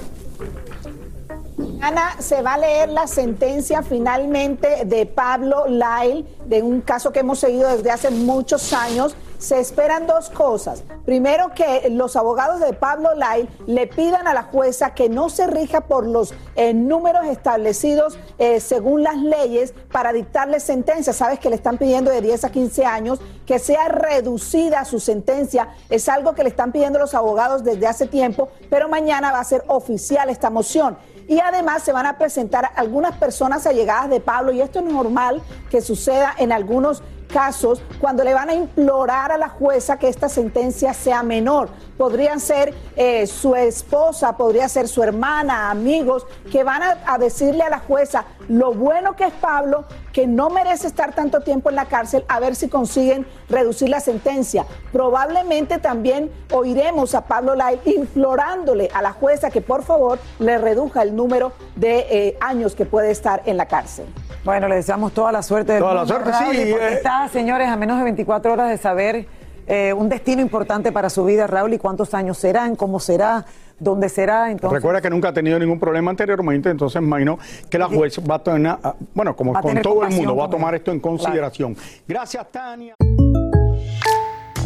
Ana, 1.80 2.16
se 2.20 2.42
va 2.42 2.56
a 2.56 2.58
leer 2.58 2.90
la 2.90 3.06
sentencia 3.06 3.84
finalmente 3.84 4.86
de 4.86 5.06
Pablo 5.06 5.68
Lyle, 5.68 6.26
de 6.46 6.64
un 6.64 6.82
caso 6.82 7.12
que 7.12 7.20
hemos 7.20 7.38
seguido 7.38 7.70
desde 7.70 7.92
hace 7.92 8.10
muchos 8.10 8.74
años. 8.74 9.16
Se 9.38 9.60
esperan 9.60 10.08
dos 10.08 10.32
cosas. 10.32 10.84
Primero, 11.06 11.52
que 11.54 11.90
los 11.92 12.16
abogados 12.16 12.60
de 12.60 12.74
Pablo 12.74 13.10
Lyle 13.14 13.48
le 13.68 13.86
pidan 13.86 14.28
a 14.28 14.34
la 14.34 14.42
jueza 14.42 14.96
que 14.96 15.08
no 15.08 15.30
se 15.30 15.46
rija 15.46 15.82
por 15.82 16.08
los 16.08 16.34
eh, 16.56 16.74
números 16.74 17.28
establecidos 17.28 18.18
eh, 18.40 18.60
según 18.60 19.04
las 19.04 19.18
leyes 19.18 19.76
para 19.92 20.14
dictarle 20.14 20.60
sentencia. 20.60 21.14
Sabes 21.14 21.38
que 21.38 21.52
le 21.52 21.56
están 21.56 21.78
pidiendo 21.78 22.10
de 22.10 22.22
10 22.22 22.46
a 22.46 22.50
15 22.50 22.86
años, 22.86 23.20
que 23.46 23.60
sea 23.60 23.88
reducida 23.90 24.84
su 24.86 25.00
sentencia. 25.00 25.70
Es 25.92 26.10
algo 26.10 26.34
que 26.34 26.42
le 26.42 26.50
están 26.50 26.72
pidiendo 26.72 26.98
los 26.98 27.14
abogados 27.14 27.64
desde 27.64 27.86
hace 27.86 28.08
tiempo, 28.08 28.50
pero 28.72 28.90
mañana 28.90 29.32
va 29.32 29.40
a 29.40 29.44
ser 29.44 29.64
oficial 29.68 30.32
esta 30.32 30.50
moción. 30.50 30.98
Y 31.28 31.40
además 31.40 31.84
se 31.84 31.92
van 31.92 32.06
a 32.06 32.18
presentar 32.18 32.72
algunas 32.76 33.18
personas 33.18 33.68
allegadas 33.68 34.10
de 34.10 34.22
Pablo, 34.22 34.52
y 34.54 34.62
esto 34.62 34.80
es 34.80 34.86
normal 34.86 35.42
que 35.70 35.82
suceda 35.82 36.34
en 36.38 36.52
algunos 36.52 37.04
casos 37.28 37.82
cuando 38.00 38.24
le 38.24 38.34
van 38.34 38.50
a 38.50 38.54
implorar 38.54 39.32
a 39.32 39.38
la 39.38 39.50
jueza 39.50 39.98
que 40.00 40.08
esta 40.08 40.30
sentencia 40.30 40.94
sea 40.94 41.24
menor. 41.24 41.70
Podrían 41.98 42.40
ser 42.40 42.74
eh, 42.96 43.28
su 43.28 43.56
esposa, 43.56 44.38
podría 44.38 44.70
ser 44.70 44.88
su 44.88 45.04
hermana, 45.04 45.70
amigos, 45.70 46.26
que 46.52 46.64
van 46.64 46.82
a, 46.84 47.18
decirle 47.18 47.64
a 47.64 47.70
la 47.70 47.80
jueza 47.80 48.26
lo 48.48 48.74
bueno 48.74 49.16
que 49.16 49.26
es 49.26 49.34
Pablo, 49.34 49.86
que 50.14 50.28
no 50.28 50.50
merece 50.50 50.88
estar 50.88 51.14
tanto 51.14 51.42
tiempo 51.42 51.70
en 51.70 51.76
la 51.76 51.86
cárcel, 51.86 52.24
a 52.28 52.40
ver 52.40 52.56
si 52.56 52.70
consiguen 52.70 53.26
reducir 53.50 53.90
la 53.90 54.00
sentencia. 54.00 54.66
Probablemente 54.92 55.80
también 55.80 56.32
oiremos 56.52 57.16
a 57.16 57.26
Pablo 57.26 57.56
Lai 57.56 57.80
implorándole 57.86 58.90
a 58.94 59.02
la 59.02 59.12
jueza 59.12 59.50
que 59.50 59.62
por 59.62 59.84
favor 59.84 60.20
le 60.40 60.58
reduzca 60.58 61.02
el 61.02 61.16
número 61.16 61.54
de 61.76 62.08
eh, 62.10 62.38
años 62.40 62.76
que 62.76 62.86
puede 62.86 63.12
estar 63.12 63.42
en 63.46 63.58
la 63.58 63.68
cárcel. 63.68 64.06
Bueno, 64.48 64.70
le 64.70 64.76
deseamos 64.78 65.12
toda 65.12 65.30
la 65.34 65.44
suerte 65.44 65.74
del 65.74 65.82
Toda 65.82 65.94
la 65.94 66.00
mundo, 66.06 66.14
suerte, 66.14 66.32
Raúl, 66.32 66.56
sí, 66.56 66.68
porque 66.72 66.88
eh. 66.88 66.94
está, 66.94 67.28
señores, 67.28 67.68
a 67.68 67.76
menos 67.76 67.98
de 67.98 68.06
24 68.06 68.54
horas 68.54 68.70
de 68.70 68.78
saber 68.78 69.26
eh, 69.68 69.92
un 69.92 70.08
destino 70.08 70.42
importante 70.42 70.94
para 70.94 71.10
su 71.10 71.26
vida, 71.26 71.48
Raúl, 71.48 71.74
y 71.74 71.78
cuántos 71.78 72.14
años 72.14 72.38
serán, 72.38 72.78
cómo 72.78 73.02
será, 73.02 73.44
dónde 73.78 74.08
será. 74.08 74.50
Entonces, 74.50 74.78
Recuerda 74.78 75.02
que 75.02 75.10
nunca 75.10 75.28
ha 75.28 75.34
tenido 75.34 75.60
ningún 75.60 75.82
problema 75.82 76.12
anteriormente, 76.12 76.70
entonces 76.70 77.02
imagino 77.02 77.38
que 77.70 77.78
la 77.78 77.88
juez 77.90 78.20
va 78.20 78.36
a 78.36 78.40
tener, 78.44 78.78
ah, 78.82 78.96
bueno, 79.14 79.36
como 79.36 79.52
con 79.52 79.82
todo 79.82 80.06
el 80.06 80.14
mundo, 80.16 80.34
va 80.38 80.46
a 80.46 80.50
tomar 80.50 80.74
esto 80.76 80.94
en 80.94 81.02
Claro. 81.02 81.18
consideración. 81.18 81.76
Gracias, 82.08 82.50
Tania. 82.50 82.94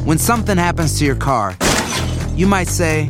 When 0.05 0.19
something 0.19 0.59
happens 0.59 0.99
to 0.99 1.05
your 1.05 1.17
car, 1.17 1.55
you 2.35 2.47
might 2.47 2.67
say, 2.67 3.09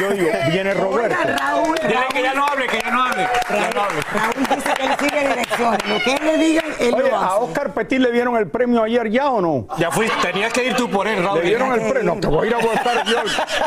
Yo 0.00 0.10
digo, 0.10 0.28
viene 0.50 0.72
Roberto. 0.74 1.16
Raúl, 1.24 1.76
Dile 1.82 1.94
Raúl, 1.94 2.08
que 2.12 2.22
ya 2.22 2.34
no 2.34 2.46
hable, 2.46 2.66
que 2.66 2.78
ya 2.80 2.90
no 2.90 3.02
hable. 3.04 3.28
ya 3.50 3.70
no 3.74 3.82
hable. 3.82 4.00
Raúl 4.14 4.46
dice 4.48 4.74
que 4.74 4.84
él 4.86 4.92
sigue 4.98 5.28
direcciones. 5.28 5.78
Lo 5.88 5.98
que 6.04 6.12
él 6.14 6.26
le 6.26 6.38
diga, 6.38 6.62
él 6.80 6.94
Oye, 6.94 7.10
lo 7.10 7.16
¿a 7.16 7.26
hace. 7.26 7.44
Oscar 7.44 7.74
Petit 7.74 7.98
le 8.00 8.12
dieron 8.12 8.36
el 8.36 8.48
premio 8.48 8.82
ayer 8.82 9.10
ya 9.10 9.28
o 9.30 9.40
no? 9.40 9.66
Ya 9.78 9.90
fuiste, 9.90 10.16
tenías 10.22 10.52
que 10.52 10.64
ir 10.64 10.74
tú 10.74 10.88
por 10.90 11.06
él, 11.06 11.22
Raúl. 11.22 11.40
Le 11.40 11.44
dieron 11.46 11.72
el 11.72 11.80
premio. 11.92 12.14
No, 12.14 12.20
te 12.20 12.26
voy 12.28 12.46
a 12.46 12.50
ir 12.50 12.54
a 12.56 12.58
votar 12.58 13.04
yo 13.06 13.18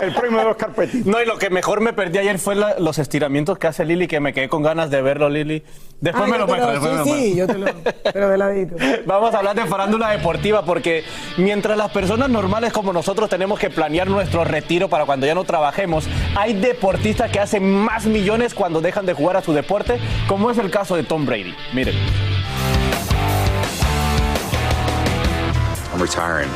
el, 0.01 0.13
premio 0.13 0.39
de 0.39 0.46
Oscar 0.46 0.72
Petit. 0.72 1.05
No, 1.05 1.22
y 1.22 1.25
lo 1.25 1.38
que 1.38 1.50
mejor 1.50 1.81
me 1.81 1.93
perdí 1.93 2.17
ayer 2.17 2.39
fue 2.39 2.55
la- 2.55 2.79
los 2.79 2.98
estiramientos 2.98 3.58
que 3.60 3.67
hace 3.67 3.86
Lili, 3.86 4.08
que 4.08 4.20
me 4.20 4.34
quedé 4.34 4.50
con 4.50 4.63
ganas 4.63 4.89
de 4.89 5.01
verlo, 5.01 5.29
Lili. 5.29 5.63
Después 6.00 6.24
Ah, 6.25 6.31
me 6.31 6.38
lo 6.39 6.48
me 6.48 6.58
lo 6.58 7.03
Sí, 7.03 7.12
sí, 7.12 7.36
yo 7.36 7.46
te 7.46 7.60
lo. 7.60 7.67
Pero 8.12 8.29
de 8.29 8.38
ladito. 8.38 8.75
Vamos 9.05 9.36
a 9.36 9.38
hablar 9.38 9.55
de 9.55 9.65
farándula 9.65 10.10
deportiva 10.10 10.63
porque 10.65 11.03
mientras 11.38 11.77
las 11.77 11.91
personas 11.91 12.27
normales 12.27 12.74
como 12.74 12.91
nosotros 12.91 13.29
tenemos 13.29 13.60
que 13.60 13.70
planear 13.70 14.08
nuestro 14.08 14.43
retiro 14.43 14.88
para 14.89 15.05
cuando 15.05 15.27
ya 15.27 15.36
no 15.36 15.43
trabajemos, 15.43 15.91
hay 16.36 16.54
deportistas 16.54 17.32
que 17.32 17.40
hacen 17.40 17.64
más 17.64 18.06
millones 18.06 18.54
cuando 18.54 18.82
dejan 18.82 19.06
de 19.06 19.14
jugar 19.14 19.38
a 19.38 19.42
su 19.42 19.54
deporte, 19.54 20.00
como 20.28 20.52
es 20.52 20.58
el 20.58 20.70
caso 20.70 20.96
de 20.96 21.04
Tom 21.04 21.26
Brady. 21.26 21.54
Miren. 21.74 21.96
I'm 25.94 26.00
retiring 26.00 26.50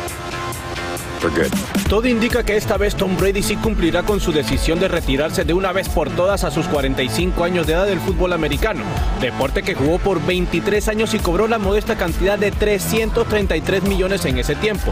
Todo 1.90 2.08
indica 2.08 2.44
que 2.44 2.56
esta 2.56 2.78
vez 2.78 2.96
Tom 2.96 3.18
Brady 3.18 3.42
sí 3.42 3.56
cumplirá 3.56 4.04
con 4.04 4.20
su 4.20 4.32
decisión 4.32 4.80
de 4.80 4.88
retirarse 4.88 5.44
de 5.44 5.54
una 5.54 5.72
vez 5.72 5.90
por 5.90 6.10
todas 6.12 6.44
a 6.44 6.52
sus 6.52 6.68
45 6.68 7.44
años 7.44 7.66
de 7.66 7.74
edad 7.74 7.88
del 7.88 8.00
fútbol 8.00 8.34
americano, 8.34 8.84
deporte 9.22 9.64
que 9.64 9.74
jugó 9.74 9.98
por 9.98 10.24
23 10.24 10.88
años 10.88 11.14
y 11.16 11.20
cobró 11.20 11.48
la 11.48 11.58
modesta 11.58 11.96
cantidad 11.96 12.38
de 12.38 12.52
333 12.52 13.84
millones 13.84 14.24
en 14.26 14.38
ese 14.38 14.56
tiempo. 14.56 14.92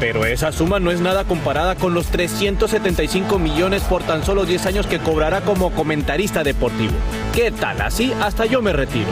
Pero 0.00 0.24
esa 0.24 0.52
suma 0.52 0.80
no 0.80 0.90
es 0.90 1.00
nada 1.00 1.24
comparada 1.24 1.74
con 1.74 1.92
los 1.92 2.06
375 2.06 3.38
millones 3.38 3.82
por 3.82 4.02
tan 4.02 4.24
solo 4.24 4.46
10 4.46 4.66
años 4.66 4.86
que 4.86 5.00
cobrará 5.00 5.42
como 5.42 5.70
comentarista 5.70 6.42
deportivo. 6.42 6.94
¿Qué 7.34 7.50
tal? 7.50 7.82
Así 7.82 8.12
hasta 8.20 8.46
yo 8.46 8.62
me 8.62 8.72
retiro. 8.72 9.10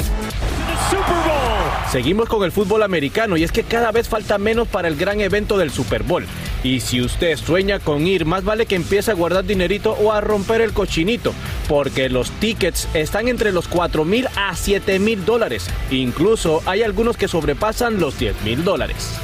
Seguimos 1.91 2.29
con 2.29 2.43
el 2.45 2.53
fútbol 2.53 2.83
americano 2.83 3.37
y 3.37 3.45
es 3.45 3.53
que 3.53 3.65
cada 3.65 3.93
vez 3.93 4.09
falta 4.09 4.39
menos 4.39 4.67
para 4.69 4.89
el 4.89 4.97
gran 4.97 5.21
evento 5.21 5.59
del 5.59 5.71
Super 5.71 6.03
Bowl. 6.03 6.27
Y 6.65 6.81
si 6.81 7.01
usted 7.01 7.37
sueña 7.37 7.79
con 7.79 8.07
ir, 8.07 8.25
más 8.25 8.45
vale 8.45 8.67
que 8.67 8.77
empiece 8.77 9.11
a 9.11 9.15
guardar 9.15 9.45
dinerito 9.45 9.93
o 9.93 10.13
a 10.13 10.21
romper 10.21 10.61
el 10.61 10.73
cochinito, 10.73 11.33
porque 11.69 12.09
los 12.09 12.31
tickets 12.33 12.89
están 12.95 13.29
entre 13.29 13.53
los 13.53 13.69
4 13.69 14.05
mil 14.05 14.29
a 14.37 14.55
7 14.55 14.99
mil 14.99 15.25
dólares. 15.25 15.69
Incluso 15.91 16.63
hay 16.67 16.83
algunos 16.83 17.17
que 17.17 17.29
sobrepasan 17.29 17.99
los 17.99 18.19
10 18.19 18.43
mil 18.43 18.65
dólares. 18.65 19.19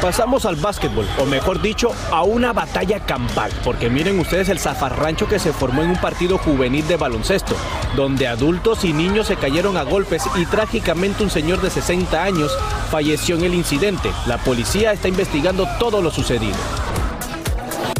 Pasamos 0.00 0.44
al 0.44 0.54
básquetbol, 0.54 1.06
o 1.18 1.26
mejor 1.26 1.60
dicho, 1.60 1.90
a 2.12 2.22
una 2.22 2.52
batalla 2.52 3.00
campal, 3.00 3.50
porque 3.64 3.90
miren 3.90 4.20
ustedes 4.20 4.48
el 4.48 4.60
zafarrancho 4.60 5.26
que 5.26 5.40
se 5.40 5.52
formó 5.52 5.82
en 5.82 5.90
un 5.90 6.00
partido 6.00 6.38
juvenil 6.38 6.86
de 6.86 6.96
baloncesto, 6.96 7.56
donde 7.96 8.28
adultos 8.28 8.84
y 8.84 8.92
niños 8.92 9.26
se 9.26 9.34
cayeron 9.34 9.76
a 9.76 9.82
golpes 9.82 10.22
y 10.36 10.46
trágicamente 10.46 11.24
un 11.24 11.30
señor 11.30 11.60
de 11.60 11.70
60 11.70 12.22
años 12.22 12.56
falleció 12.92 13.36
en 13.36 13.44
el 13.44 13.54
incidente. 13.54 14.12
La 14.26 14.38
policía 14.38 14.92
está 14.92 15.08
investigando 15.08 15.66
todo 15.80 16.00
lo 16.00 16.12
sucedido. 16.12 16.56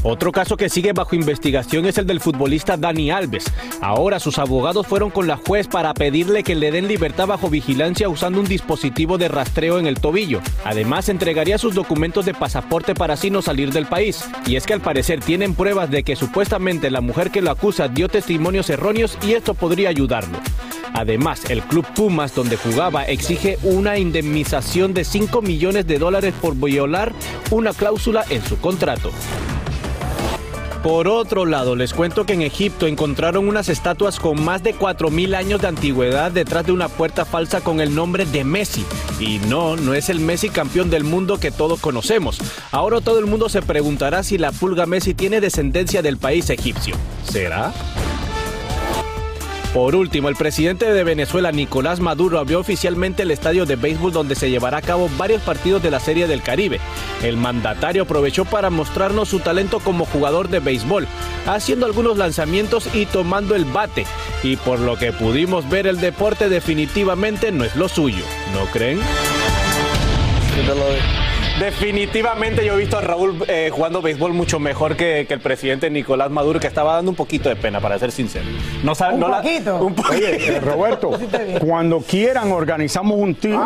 Otro 0.02 0.30
caso 0.30 0.56
que 0.56 0.68
sigue 0.68 0.92
bajo 0.92 1.16
investigación 1.16 1.84
es 1.86 1.98
el 1.98 2.06
del 2.06 2.20
futbolista 2.20 2.76
Dani 2.76 3.10
Alves. 3.10 3.44
Ahora 3.80 4.20
sus 4.20 4.38
abogados 4.38 4.86
fueron 4.86 5.10
con 5.10 5.26
la 5.26 5.36
juez 5.36 5.66
para 5.66 5.92
pedirle 5.92 6.44
que 6.44 6.54
le 6.54 6.70
den 6.70 6.86
libertad 6.86 7.26
bajo 7.26 7.50
vigilancia 7.50 8.08
usando 8.08 8.38
un 8.40 8.46
dispositivo 8.46 9.18
de 9.18 9.28
rastreo 9.28 9.78
en 9.78 9.86
el 9.86 10.00
tobillo. 10.00 10.40
Además 10.64 11.08
entregaría 11.08 11.58
sus 11.58 11.74
documentos 11.74 12.24
de 12.24 12.34
pasaporte 12.34 12.94
para 12.94 13.14
así 13.14 13.30
no 13.30 13.42
salir 13.42 13.72
del 13.72 13.86
país. 13.86 14.24
Y 14.46 14.56
es 14.56 14.66
que 14.66 14.74
al 14.74 14.80
parecer 14.80 15.20
tienen 15.20 15.54
pruebas 15.54 15.90
de 15.90 16.04
que 16.04 16.16
supuestamente 16.16 16.90
la 16.90 17.00
mujer 17.00 17.30
que 17.30 17.42
lo 17.42 17.50
acusa 17.50 17.88
dio 17.88 18.08
testimonios 18.08 18.70
erróneos 18.70 19.18
y 19.26 19.32
esto 19.32 19.54
podría 19.54 19.88
ayudarlo. 19.88 20.38
Además, 20.94 21.50
el 21.50 21.62
club 21.62 21.86
Pumas, 21.94 22.34
donde 22.34 22.56
jugaba, 22.56 23.04
exige 23.04 23.58
una 23.62 23.98
indemnización 23.98 24.94
de 24.94 25.04
5 25.04 25.42
millones 25.42 25.86
de 25.86 25.98
dólares 25.98 26.34
por 26.40 26.54
violar 26.56 27.12
una 27.50 27.72
cláusula 27.72 28.24
en 28.30 28.42
su 28.42 28.58
contrato. 28.58 29.10
Por 30.82 31.08
otro 31.08 31.44
lado, 31.44 31.74
les 31.74 31.92
cuento 31.92 32.24
que 32.24 32.34
en 32.34 32.42
Egipto 32.42 32.86
encontraron 32.86 33.48
unas 33.48 33.68
estatuas 33.68 34.20
con 34.20 34.42
más 34.44 34.62
de 34.62 34.76
4.000 34.76 35.34
años 35.34 35.60
de 35.60 35.66
antigüedad 35.66 36.30
detrás 36.30 36.66
de 36.66 36.72
una 36.72 36.88
puerta 36.88 37.24
falsa 37.24 37.60
con 37.60 37.80
el 37.80 37.94
nombre 37.94 38.26
de 38.26 38.44
Messi. 38.44 38.86
Y 39.18 39.38
no, 39.48 39.76
no 39.76 39.94
es 39.94 40.08
el 40.08 40.20
Messi 40.20 40.50
campeón 40.50 40.88
del 40.88 41.02
mundo 41.02 41.40
que 41.40 41.50
todos 41.50 41.80
conocemos. 41.80 42.38
Ahora 42.70 43.00
todo 43.00 43.18
el 43.18 43.26
mundo 43.26 43.48
se 43.48 43.60
preguntará 43.60 44.22
si 44.22 44.38
la 44.38 44.52
pulga 44.52 44.86
Messi 44.86 45.14
tiene 45.14 45.40
descendencia 45.40 46.00
del 46.00 46.16
país 46.16 46.48
egipcio. 46.48 46.94
¿Será? 47.28 47.72
Por 49.74 49.94
último, 49.94 50.28
el 50.28 50.36
presidente 50.36 50.90
de 50.90 51.04
Venezuela, 51.04 51.52
Nicolás 51.52 52.00
Maduro, 52.00 52.38
abrió 52.38 52.58
oficialmente 52.58 53.22
el 53.22 53.30
estadio 53.30 53.66
de 53.66 53.76
béisbol 53.76 54.12
donde 54.12 54.34
se 54.34 54.50
llevará 54.50 54.78
a 54.78 54.82
cabo 54.82 55.10
varios 55.18 55.42
partidos 55.42 55.82
de 55.82 55.90
la 55.90 56.00
Serie 56.00 56.26
del 56.26 56.42
Caribe. 56.42 56.80
El 57.22 57.36
mandatario 57.36 58.04
aprovechó 58.04 58.44
para 58.46 58.70
mostrarnos 58.70 59.28
su 59.28 59.40
talento 59.40 59.80
como 59.80 60.06
jugador 60.06 60.48
de 60.48 60.60
béisbol, 60.60 61.06
haciendo 61.46 61.84
algunos 61.84 62.16
lanzamientos 62.16 62.88
y 62.94 63.06
tomando 63.06 63.54
el 63.54 63.66
bate. 63.66 64.06
Y 64.42 64.56
por 64.56 64.78
lo 64.80 64.96
que 64.96 65.12
pudimos 65.12 65.68
ver, 65.68 65.86
el 65.86 66.00
deporte 66.00 66.48
definitivamente 66.48 67.52
no 67.52 67.64
es 67.64 67.76
lo 67.76 67.88
suyo. 67.88 68.24
¿No 68.54 68.64
creen? 68.66 69.00
Definitivamente 71.58 72.64
yo 72.64 72.74
he 72.74 72.76
visto 72.76 72.98
a 72.98 73.00
Raúl 73.00 73.44
eh, 73.48 73.70
jugando 73.72 74.00
béisbol 74.00 74.32
mucho 74.32 74.60
mejor 74.60 74.96
que, 74.96 75.24
que 75.26 75.34
el 75.34 75.40
presidente 75.40 75.90
Nicolás 75.90 76.30
Maduro, 76.30 76.60
que 76.60 76.68
estaba 76.68 76.94
dando 76.94 77.10
un 77.10 77.16
poquito 77.16 77.48
de 77.48 77.56
pena, 77.56 77.80
para 77.80 77.98
ser 77.98 78.12
sincero. 78.12 78.44
No 78.84 78.94
sabe, 78.94 79.14
Un 79.14 79.20
no 79.20 79.28
la- 79.28 79.42
poquito. 79.42 79.76
un 79.84 79.94
po- 79.94 80.04
Oye, 80.10 80.36
eh, 80.56 80.60
Roberto, 80.60 81.10
cuando 81.60 82.00
quieran 82.00 82.52
organizamos 82.52 83.18
un 83.18 83.34
team. 83.34 83.60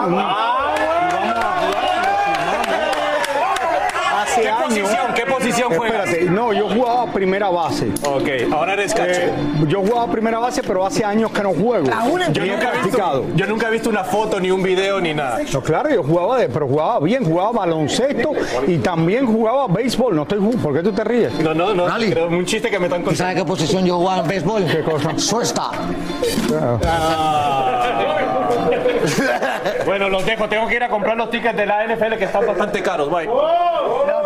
Hace 4.23 4.41
¿Qué 4.43 4.49
años. 4.49 4.63
posición? 4.63 5.15
¿Qué 5.15 5.27
posición 5.27 5.42
juegas? 5.53 6.09
Espérate, 6.09 6.31
no, 6.31 6.53
yo 6.53 6.69
jugaba 6.69 7.07
primera 7.13 7.49
base. 7.51 7.89
Ok, 8.07 8.53
ahora 8.53 8.75
eres. 8.75 8.95
Eh, 8.99 9.33
yo 9.69 9.81
jugaba 9.81 10.11
primera 10.11 10.39
base, 10.39 10.63
pero 10.63 10.85
hace 10.85 11.05
años 11.05 11.31
que 11.31 11.43
no 11.43 11.53
juego. 11.53 11.87
yo, 12.33 12.45
nunca 12.47 12.73
he 12.75 12.83
visto, 12.83 13.25
yo 13.35 13.47
nunca 13.47 13.69
he 13.69 13.71
visto 13.71 13.91
una 13.91 14.05
foto, 14.05 14.41
ni 14.41 14.51
un 14.51 14.63
video, 14.63 15.01
ni 15.01 15.15
nada. 15.15 15.41
No, 15.53 15.61
claro, 15.61 15.91
yo 15.91 16.03
jugaba, 16.03 16.39
de, 16.39 16.49
pero 16.49 16.67
jugaba 16.69 17.01
bien, 17.01 17.25
jugaba 17.25 17.53
baloncesto 17.53 18.33
y 18.67 18.79
también 18.79 19.27
jugaba 19.27 19.67
béisbol. 19.69 20.15
No 20.15 20.23
estoy, 20.23 20.39
¿Por 20.39 20.75
qué 20.75 20.83
tú 20.83 20.93
te 20.93 21.05
ríes? 21.05 21.33
No, 21.41 21.55
no, 21.55 21.75
no. 21.75 21.89
Rally. 21.89 22.11
Creo, 22.11 22.29
un 22.29 22.45
chiste 22.45 22.71
que 22.71 22.79
me 22.79 22.87
están 22.87 23.03
¿Tú 23.03 23.15
sabes 23.15 23.35
contando. 23.35 23.45
qué 23.45 23.49
posición 23.49 23.85
yo 23.85 23.97
jugaba 23.99 24.23
en 24.23 24.29
béisbol? 24.29 24.65
¿Qué 24.67 24.83
cosa? 24.83 25.13
Shortstop. 25.17 25.75
Bueno, 29.85 30.09
los 30.09 30.25
dejo. 30.25 30.49
Tengo 30.49 30.67
que 30.69 30.77
ir 30.77 30.83
a 30.83 30.89
comprar 30.89 31.17
los 31.17 31.31
tickets 31.31 31.57
de 31.57 31.67
la 31.67 31.87
NFL 31.87 32.15
que 32.17 32.25
están 32.25 32.47
bastante 32.47 32.83
caros. 32.83 33.11
Bye. 33.11 33.29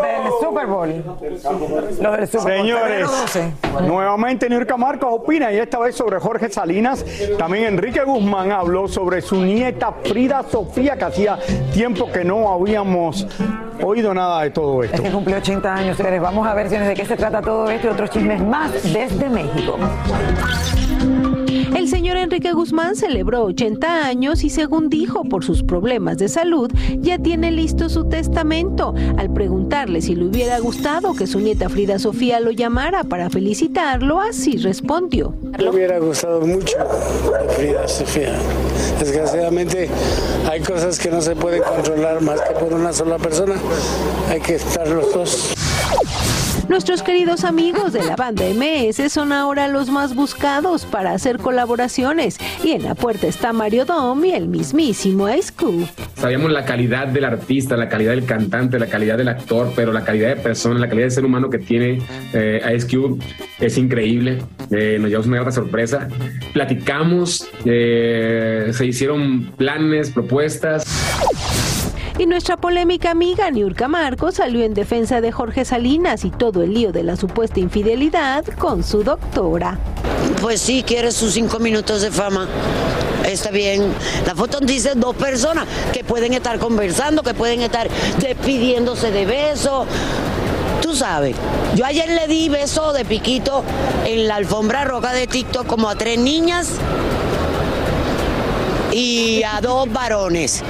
Del 0.06 0.32
Super 0.40 0.66
Bowl. 0.66 1.04
Los 1.06 1.20
del 1.20 1.38
Super 1.38 1.58
Bowl. 1.58 2.28
Señores, 2.28 2.82
Febrero 2.82 3.08
12. 3.10 3.52
nuevamente 3.86 4.48
Nurka 4.48 4.76
Marcos 4.76 5.08
opina 5.12 5.52
y 5.52 5.58
esta 5.58 5.78
vez 5.78 5.94
sobre 5.94 6.18
Jorge 6.18 6.48
Salinas. 6.50 7.04
También 7.38 7.64
Enrique 7.64 8.02
Guzmán 8.04 8.52
habló 8.52 8.88
sobre 8.88 9.20
su 9.22 9.36
nieta 9.36 9.92
Frida 10.04 10.44
Sofía, 10.50 10.96
que 10.96 11.04
hacía 11.04 11.38
tiempo 11.72 12.10
que 12.10 12.24
no 12.24 12.52
habíamos 12.52 13.26
oído 13.82 14.14
nada 14.14 14.42
de 14.42 14.50
todo 14.50 14.82
Es 14.82 14.90
esto. 14.90 15.02
que 15.02 15.10
cumplió 15.10 15.36
80 15.36 15.74
años, 15.74 15.96
señores. 15.96 16.20
Vamos 16.20 16.46
a 16.46 16.54
ver 16.54 16.68
señores, 16.68 16.88
de 16.88 16.94
qué 16.94 17.04
se 17.04 17.16
trata 17.16 17.42
todo 17.42 17.68
esto 17.70 17.88
y 17.88 17.90
otros 17.90 18.10
chismes 18.10 18.40
más 18.42 18.72
desde 18.92 19.28
México. 19.28 19.76
El 21.86 21.90
señor 21.90 22.16
Enrique 22.16 22.52
Guzmán 22.52 22.96
celebró 22.96 23.44
80 23.44 24.06
años 24.06 24.42
y 24.42 24.50
según 24.50 24.88
dijo 24.88 25.22
por 25.22 25.44
sus 25.44 25.62
problemas 25.62 26.18
de 26.18 26.28
salud, 26.28 26.68
ya 26.98 27.16
tiene 27.16 27.52
listo 27.52 27.88
su 27.88 28.08
testamento. 28.08 28.92
Al 29.16 29.32
preguntarle 29.32 30.02
si 30.02 30.16
le 30.16 30.24
hubiera 30.24 30.58
gustado 30.58 31.14
que 31.14 31.28
su 31.28 31.38
nieta 31.38 31.68
Frida 31.68 32.00
Sofía 32.00 32.40
lo 32.40 32.50
llamara 32.50 33.04
para 33.04 33.30
felicitarlo, 33.30 34.20
así 34.20 34.56
respondió. 34.56 35.36
Me 35.56 35.70
hubiera 35.70 36.00
gustado 36.00 36.40
mucho 36.40 36.76
Frida 37.56 37.86
Sofía. 37.86 38.36
Desgraciadamente 38.98 39.88
hay 40.50 40.62
cosas 40.62 40.98
que 40.98 41.08
no 41.08 41.22
se 41.22 41.36
pueden 41.36 41.62
controlar 41.62 42.20
más 42.20 42.40
que 42.40 42.54
por 42.54 42.74
una 42.74 42.92
sola 42.92 43.16
persona. 43.16 43.54
Hay 44.28 44.40
que 44.40 44.56
estar 44.56 44.88
los 44.88 45.14
dos. 45.14 45.54
Nuestros 46.68 47.02
queridos 47.02 47.44
amigos 47.44 47.92
de 47.92 48.04
la 48.04 48.16
banda 48.16 48.44
MS 48.44 49.12
son 49.12 49.32
ahora 49.32 49.68
los 49.68 49.88
más 49.88 50.16
buscados 50.16 50.84
para 50.84 51.12
hacer 51.12 51.38
colaboraciones 51.38 52.38
y 52.64 52.72
en 52.72 52.82
la 52.82 52.96
puerta 52.96 53.28
está 53.28 53.52
Mario 53.52 53.84
Dom 53.84 54.24
y 54.24 54.32
el 54.32 54.48
mismísimo 54.48 55.28
Ice 55.30 55.52
Cube. 55.56 55.86
Sabíamos 56.16 56.50
la 56.50 56.64
calidad 56.64 57.06
del 57.06 57.24
artista, 57.24 57.76
la 57.76 57.88
calidad 57.88 58.10
del 58.10 58.24
cantante, 58.24 58.80
la 58.80 58.88
calidad 58.88 59.16
del 59.16 59.28
actor, 59.28 59.72
pero 59.76 59.92
la 59.92 60.02
calidad 60.02 60.28
de 60.28 60.36
persona, 60.36 60.80
la 60.80 60.88
calidad 60.88 61.06
de 61.06 61.10
ser 61.12 61.24
humano 61.24 61.50
que 61.50 61.58
tiene 61.58 62.02
eh, 62.32 62.60
Ice 62.74 62.88
Cube 62.88 63.22
es 63.60 63.78
increíble. 63.78 64.38
Eh, 64.70 64.98
nos 65.00 65.08
llevamos 65.08 65.28
una 65.28 65.40
gran 65.40 65.52
sorpresa. 65.52 66.08
Platicamos, 66.52 67.48
eh, 67.64 68.70
se 68.72 68.86
hicieron 68.86 69.52
planes, 69.56 70.10
propuestas. 70.10 70.84
Y 72.18 72.24
nuestra 72.24 72.56
polémica 72.56 73.10
amiga 73.10 73.50
Niurka 73.50 73.88
Marcos 73.88 74.36
salió 74.36 74.64
en 74.64 74.72
defensa 74.72 75.20
de 75.20 75.32
Jorge 75.32 75.66
Salinas 75.66 76.24
y 76.24 76.30
todo 76.30 76.62
el 76.62 76.72
lío 76.72 76.90
de 76.90 77.02
la 77.02 77.14
supuesta 77.14 77.60
infidelidad 77.60 78.42
con 78.58 78.82
su 78.82 79.04
doctora. 79.04 79.78
Pues 80.40 80.62
sí, 80.62 80.82
quiere 80.82 81.12
sus 81.12 81.34
cinco 81.34 81.58
minutos 81.58 82.00
de 82.00 82.10
fama. 82.10 82.48
Está 83.26 83.50
bien. 83.50 83.92
La 84.24 84.34
foto 84.34 84.60
dice 84.60 84.92
dos 84.96 85.14
personas 85.14 85.66
que 85.92 86.04
pueden 86.04 86.32
estar 86.32 86.58
conversando, 86.58 87.22
que 87.22 87.34
pueden 87.34 87.60
estar 87.60 87.86
despidiéndose 88.18 89.10
de 89.10 89.26
besos. 89.26 89.86
Tú 90.80 90.96
sabes, 90.96 91.36
yo 91.74 91.84
ayer 91.84 92.08
le 92.08 92.28
di 92.28 92.48
beso 92.48 92.94
de 92.94 93.04
piquito 93.04 93.62
en 94.06 94.26
la 94.26 94.36
alfombra 94.36 94.84
roja 94.84 95.12
de 95.12 95.26
TikTok 95.26 95.66
como 95.66 95.90
a 95.90 95.96
tres 95.96 96.18
niñas 96.18 96.70
y 98.90 99.42
a 99.42 99.60
dos 99.60 99.92
varones 99.92 100.62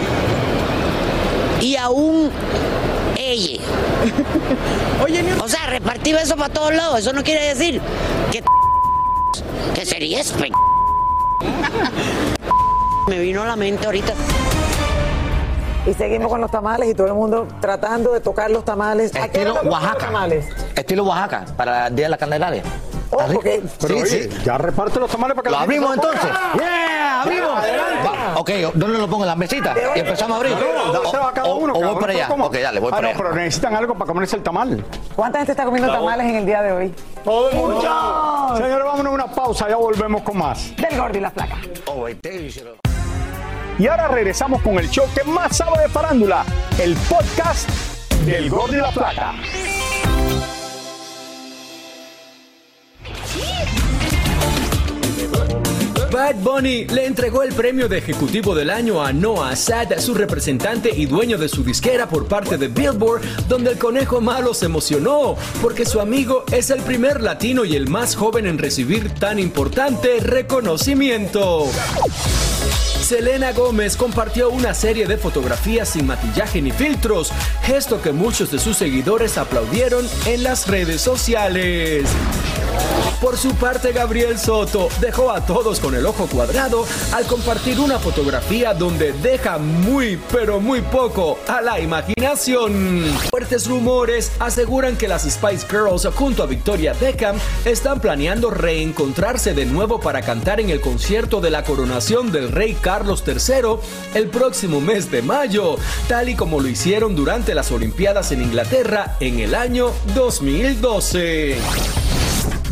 y 1.61 1.77
a 1.77 1.89
un 1.91 2.31
ella. 3.19 3.61
o 5.43 5.49
sea, 5.49 5.67
repartí 5.67 6.13
besos 6.13 6.37
para 6.37 6.53
todos 6.53 6.75
lados. 6.75 6.99
Eso 7.01 7.13
no 7.13 7.23
quiere 7.25 7.49
decir 7.49 7.81
que 8.31 8.43
que 9.75 9.85
sería 9.87 10.21
eso. 10.21 10.35
pe- 10.37 10.51
Me 13.09 13.19
vino 13.21 13.43
a 13.43 13.47
la 13.47 13.57
mente 13.57 13.87
ahorita. 13.87 14.13
Y 15.87 15.95
seguimos 15.95 16.29
con 16.29 16.41
los 16.41 16.51
tamales 16.51 16.91
y 16.91 16.95
todo 16.95 17.07
el 17.07 17.15
mundo 17.15 17.47
tratando 17.61 18.13
de 18.13 18.21
tocar 18.21 18.51
los 18.51 18.65
tamales. 18.65 19.15
¿A 19.15 19.29
qué 19.29 19.43
hora 19.43 19.53
Estilo 19.55 19.71
Oaxaca. 19.73 19.99
tamales? 19.99 20.47
Estilo 20.75 21.05
Oaxaca, 21.05 21.45
para 21.57 21.87
el 21.87 21.95
Día 21.95 22.07
de 22.07 22.11
la 22.11 22.19
Candelaria. 22.19 22.63
¿Está 23.09 23.27
rico? 23.29 23.43
Pero 23.45 23.95
Sí, 23.97 24.03
oye, 24.03 24.23
sí. 24.25 24.39
ya 24.45 24.59
reparte 24.59 24.99
los 24.99 25.09
tamales 25.09 25.37
para 25.37 25.45
que 25.45 25.51
¿Lo 25.51 25.59
abrimos 25.59 25.95
entonces? 25.95 26.29
¡Yeah! 26.59 27.23
¡Abrimos! 27.23 27.51
Va, 27.51 28.06
ok, 28.37 28.51
¿dónde 28.75 28.99
lo 28.99 29.09
pongo? 29.09 29.25
¿En 29.25 29.29
la 29.29 29.37
mesita? 29.37 29.75
Y 29.95 30.01
empezamos 30.01 30.35
a 30.35 30.37
abrir. 30.37 30.53
No, 30.57 30.93
dáselo 30.93 31.25
a 31.27 31.33
cada 31.33 31.49
O- 31.49 31.57
uno. 31.57 31.73
o 31.73 31.77
cada 31.81 31.87
voy 31.87 31.93
uno 31.93 32.01
para 32.01 32.13
allá. 32.13 32.29
Ok, 32.45 32.57
dale, 32.59 32.81
voy 32.81 32.89
ah, 32.89 32.97
para 32.97 33.03
no, 33.03 33.09
allá. 33.09 33.17
pero 33.19 33.35
necesitan 33.35 33.75
algo 33.75 33.95
para 33.95 34.07
comerse 34.09 34.37
el 34.37 34.43
tamal. 34.43 34.85
¿Cuánta 35.15 35.39
gente 35.39 35.53
está 35.53 35.65
comiendo 35.65 35.93
tamales 35.93 36.27
en 36.27 36.37
el 36.37 36.47
día 36.47 36.63
de 36.63 36.73
hoy? 36.73 36.95
Todo 37.25 37.51
el 37.51 37.57
mundo. 37.57 37.81
Señores, 38.57 38.85
vámonos 38.85 39.07
a 39.07 39.15
una 39.15 39.27
pausa, 39.27 39.69
ya 39.69 39.77
volvemos 39.77 40.23
con 40.23 40.39
más. 40.39 40.77
Del 40.77 40.97
gordo 40.99 41.19
y 41.19 41.21
la 41.21 41.31
flaca. 41.31 41.57
Oh, 41.87 42.07
Y 43.79 43.87
ahora 43.87 44.09
regresamos 44.09 44.63
con 44.63 44.79
el 44.79 44.89
show 44.91 45.07
que 45.15 45.25
más 45.25 45.57
sabe 45.57 45.83
de 45.83 45.89
farándula, 45.89 46.45
el 46.79 46.95
podcast 47.09 47.69
del 48.25 48.49
Gordo 48.49 48.75
y 48.75 48.81
la 48.81 48.91
Plata. 48.91 49.35
Bad 56.11 56.37
Bunny 56.37 56.85
le 56.87 57.07
entregó 57.07 57.43
el 57.43 57.53
premio 57.53 57.89
de 57.89 57.99
Ejecutivo 57.99 58.55
del 58.55 58.71
Año 58.71 59.03
a 59.03 59.13
Noah 59.13 59.57
Sad, 59.57 59.99
su 59.99 60.15
representante 60.15 60.91
y 60.95 61.07
dueño 61.07 61.39
de 61.39 61.49
su 61.49 61.65
disquera 61.65 62.09
por 62.09 62.27
parte 62.27 62.57
de 62.59 62.69
Billboard, 62.69 63.23
donde 63.49 63.73
el 63.73 63.79
conejo 63.79 64.21
malo 64.21 64.55
se 64.55 64.67
emocionó, 64.67 65.37
porque 65.61 65.85
su 65.85 66.01
amigo 66.01 66.45
es 66.53 66.71
el 66.71 66.81
primer 66.83 67.21
latino 67.21 67.65
y 67.65 67.77
el 67.77 67.89
más 67.89 68.15
joven 68.15 68.47
en 68.47 68.59
recibir 68.59 69.11
tan 69.15 69.39
importante 69.39 70.21
reconocimiento. 70.21 71.67
Selena 73.01 73.53
Gómez 73.53 73.97
compartió 73.97 74.51
una 74.51 74.75
serie 74.75 75.07
de 75.07 75.17
fotografías 75.17 75.89
sin 75.91 76.07
maquillaje 76.07 76.61
ni 76.61 76.73
filtros, 76.73 77.33
gesto 77.63 78.03
que 78.03 78.13
muchos 78.13 78.51
de 78.51 78.59
sus 78.59 78.77
seguidores 78.77 79.39
aplaudieron 79.39 80.07
en 80.27 80.43
las 80.43 80.67
redes 80.67 81.01
sociales. 81.01 82.09
Por 83.21 83.39
su 83.39 83.55
parte, 83.55 83.93
Gabriel 83.93 84.39
Soto 84.39 84.89
dejó 85.01 85.31
a 85.31 85.45
todos 85.45 85.81
con 85.81 85.95
el 85.95 86.05
ojo 86.07 86.27
cuadrado 86.27 86.87
al 87.13 87.27
compartir 87.27 87.81
una 87.81 87.99
fotografía 87.99 88.75
donde 88.75 89.13
deja 89.15 89.59
muy, 89.59 90.19
pero 90.31 90.61
muy 90.61 90.83
poco 90.83 91.39
a 91.49 91.61
la 91.61 91.81
imaginación. 91.81 93.05
Fuertes 93.31 93.67
rumores 93.67 94.33
aseguran 94.39 94.97
que 94.97 95.09
las 95.09 95.23
Spice 95.23 95.67
Girls 95.69 96.07
junto 96.15 96.43
a 96.43 96.47
Victoria 96.47 96.93
Beckham 96.93 97.37
están 97.65 98.01
planeando 98.01 98.51
reencontrarse 98.51 99.55
de 99.55 99.65
nuevo 99.65 99.99
para 99.99 100.23
cantar 100.23 100.61
en 100.61 100.71
el 100.71 100.81
concierto 100.81 101.41
de 101.41 101.51
la 101.51 101.65
coronación 101.65 102.31
del 102.31 102.53
rey 102.53 102.77
Carlos 102.81 103.25
III 103.27 103.81
el 104.15 104.29
próximo 104.29 104.81
mes 104.81 105.11
de 105.11 105.23
mayo, 105.23 105.77
tal 106.09 106.29
y 106.29 106.35
como 106.35 106.61
lo 106.61 106.69
hicieron 106.69 107.17
durante 107.17 107.55
las 107.55 107.73
Olimpiadas 107.73 108.31
en 108.33 108.43
Inglaterra 108.43 109.17
en 109.21 109.41
el 109.41 109.55
año 109.55 109.91
2012. 110.15 112.06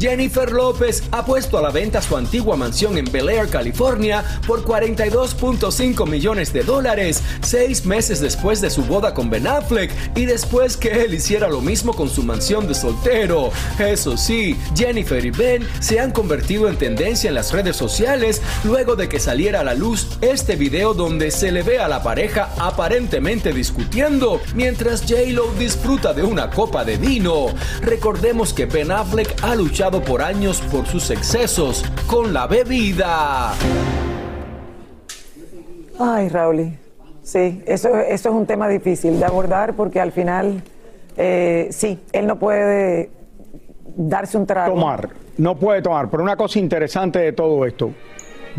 Jennifer 0.00 0.50
López 0.50 1.02
ha 1.12 1.24
puesto 1.24 1.58
a 1.58 1.62
la 1.62 1.70
venta 1.70 2.02
su 2.02 2.16
antigua 2.16 2.56
mansión 2.56 2.98
en 2.98 3.10
Bel 3.10 3.28
Air, 3.28 3.48
California, 3.48 4.24
por 4.46 4.64
42.5 4.64 6.08
millones 6.08 6.52
de 6.52 6.62
dólares, 6.62 7.22
seis 7.42 7.86
meses 7.86 8.20
después 8.20 8.60
de 8.60 8.70
su 8.70 8.84
boda 8.84 9.14
con 9.14 9.30
Ben 9.30 9.46
Affleck 9.46 9.92
y 10.16 10.24
después 10.24 10.76
que 10.76 11.04
él 11.04 11.14
hiciera 11.14 11.48
lo 11.48 11.60
mismo 11.60 11.94
con 11.94 12.08
su 12.08 12.22
mansión 12.22 12.66
de 12.66 12.74
soltero. 12.74 13.50
Eso 13.78 14.16
sí, 14.16 14.56
Jennifer 14.74 15.24
y 15.24 15.30
Ben 15.30 15.66
se 15.80 16.00
han 16.00 16.10
convertido 16.10 16.68
en 16.68 16.76
tendencia 16.76 17.28
en 17.28 17.34
las 17.34 17.52
redes 17.52 17.76
sociales 17.76 18.42
luego 18.64 18.96
de 18.96 19.08
que 19.08 19.20
saliera 19.20 19.60
a 19.60 19.64
la 19.64 19.74
luz 19.74 20.08
este 20.20 20.56
video 20.56 20.94
donde 20.94 21.30
se 21.30 21.52
le 21.52 21.62
ve 21.62 21.78
a 21.78 21.88
la 21.88 22.02
pareja 22.02 22.50
aparentemente 22.58 23.52
discutiendo 23.52 24.40
mientras 24.54 25.02
J-Lo 25.02 25.52
disfruta 25.54 26.12
de 26.12 26.22
una 26.22 26.50
copa 26.50 26.84
de 26.84 26.96
vino. 26.96 27.46
Recordemos 27.80 28.52
que 28.52 28.66
Ben 28.66 28.90
Affleck 28.90 29.42
ha 29.42 29.54
luchado 29.54 29.83
por 29.90 30.22
años 30.22 30.62
por 30.72 30.86
sus 30.86 31.10
excesos 31.10 31.84
con 32.06 32.32
la 32.32 32.46
bebida. 32.46 33.52
Ay, 35.98 36.28
Raúl. 36.28 36.72
Sí, 37.22 37.62
eso, 37.66 37.94
eso 37.98 38.28
es 38.28 38.34
un 38.34 38.46
tema 38.46 38.66
difícil 38.68 39.18
de 39.18 39.24
abordar 39.26 39.74
porque 39.74 40.00
al 40.00 40.12
final, 40.12 40.62
eh, 41.16 41.68
sí, 41.70 41.98
él 42.12 42.26
no 42.26 42.38
puede 42.38 43.10
darse 43.96 44.38
un 44.38 44.46
trago. 44.46 44.74
Tomar, 44.74 45.10
no 45.36 45.54
puede 45.56 45.82
tomar. 45.82 46.08
Pero 46.10 46.22
una 46.22 46.36
cosa 46.36 46.58
interesante 46.58 47.18
de 47.18 47.32
todo 47.32 47.66
esto, 47.66 47.90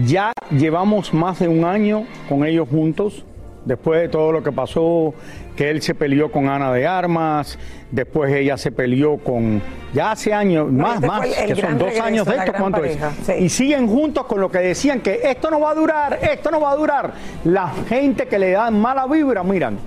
ya 0.06 0.32
llevamos 0.52 1.14
más 1.14 1.40
de 1.40 1.48
un 1.48 1.66
año 1.66 2.06
con 2.30 2.46
ellos 2.46 2.68
juntos, 2.70 3.26
después 3.66 4.02
de 4.02 4.10
todo 4.10 4.32
lo 4.32 4.42
que 4.44 4.52
pasó, 4.52 5.14
que 5.56 5.70
él 5.70 5.82
se 5.82 5.96
peleó 5.96 6.32
con 6.32 6.48
Ana 6.48 6.72
de 6.72 6.86
Armas, 6.86 7.58
después 7.92 8.34
ella 8.34 8.58
se 8.58 8.72
peleó 8.72 9.18
con, 9.18 9.62
ya 9.94 10.12
hace 10.12 10.34
años, 10.34 10.72
más, 10.72 10.96
este 10.96 11.08
más, 11.08 11.26
el- 11.26 11.34
el 11.50 11.56
que 11.56 11.62
son 11.62 11.78
dos 11.78 11.88
regreso, 11.88 12.04
años 12.04 12.26
de 12.28 12.36
esto, 12.36 12.54
¿cuánto 12.58 12.82
pareja, 12.82 13.12
es? 13.28 13.42
Y 13.42 13.50
siguen 13.50 13.88
juntos 13.88 14.26
con 14.26 14.40
lo 14.40 14.50
que 14.52 14.60
decían 14.60 15.02
que 15.02 15.20
esto 15.24 15.50
no 15.50 15.60
va 15.60 15.72
a 15.72 15.76
durar, 15.76 16.20
esto 16.22 16.52
no 16.52 16.60
va 16.62 16.72
a 16.72 16.76
durar. 16.76 17.14
La 17.44 17.70
gente 17.90 18.28
que 18.28 18.38
le 18.40 18.52
da 18.52 18.70
mala 18.72 19.08
vibra, 19.08 19.44
miran, 19.44 19.78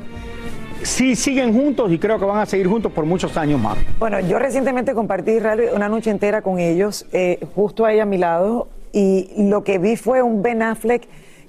sí 0.83 1.17
siguen 1.17 1.53
juntos 1.53 1.91
y 1.93 1.99
creo 1.99 2.19
que 2.19 2.25
van 2.25 2.39
a 2.39 2.47
seguir 2.47 2.67
juntos 2.69 2.91
por 2.93 3.05
muchos 3.05 3.37
años 3.37 3.61
más. 3.61 3.77
Bueno, 3.99 4.21
yo 4.21 4.39
recientemente 4.39 4.95
compartí 4.95 5.39
una 5.75 5.89
noche 5.89 6.11
entera 6.11 6.43
con 6.43 6.59
ellos, 6.59 7.07
eh, 7.13 7.39
justo 7.55 7.85
ahí 7.85 8.01
a 8.01 8.07
mi 8.07 8.17
lado, 8.19 8.69
y 8.93 9.29
lo 9.37 9.65
que 9.65 9.79
vi 9.79 9.97
fue 9.97 10.23
un 10.23 10.43
Ben 10.43 10.63
Affleck 10.63 11.07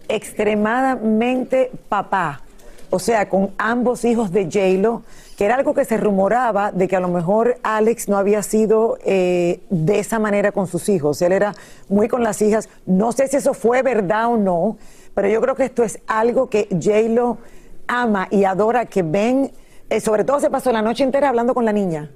extremadamente 0.10 1.72
papá. 1.88 2.42
O 2.90 3.00
sea, 3.00 3.30
con 3.30 3.52
ambos 3.58 4.04
hijos 4.04 4.32
de 4.32 4.46
J-Lo, 4.46 5.04
que 5.38 5.46
era 5.46 5.56
algo 5.56 5.74
que 5.74 5.86
se 5.86 5.96
rumoraba 5.96 6.72
de 6.72 6.88
que 6.88 6.96
a 6.96 7.00
lo 7.00 7.08
mejor 7.08 7.58
Alex 7.64 8.10
no 8.10 8.18
había 8.18 8.44
sido 8.44 8.98
eh, 9.06 9.62
de 9.70 10.00
esa 10.00 10.20
manera 10.20 10.52
con 10.52 10.68
sus 10.68 10.90
hijos. 10.90 11.22
Él 11.22 11.32
era 11.32 11.54
muy 11.88 12.08
con 12.08 12.24
las 12.24 12.42
hijas. 12.42 12.68
No 12.86 13.12
sé 13.12 13.28
si 13.28 13.38
eso 13.38 13.54
fue 13.54 13.84
verdad 13.84 14.34
o 14.34 14.38
no, 14.38 14.78
pero 15.14 15.30
yo 15.30 15.40
creo 15.40 15.56
que 15.56 15.66
esto 15.66 15.84
es 15.84 16.00
algo 16.08 16.50
que 16.50 16.68
J-Lo 16.72 17.38
ama 17.88 18.28
y 18.32 18.44
adora 18.44 18.86
que 18.86 19.04
Ben, 19.04 19.52
eh, 19.90 20.00
sobre 20.00 20.24
todo 20.24 20.40
se 20.40 20.50
pasó 20.50 20.72
la 20.72 20.82
noche 20.82 21.04
entera 21.04 21.30
hablando 21.30 21.54
con 21.54 21.66
la 21.66 21.72
niña. 21.74 22.10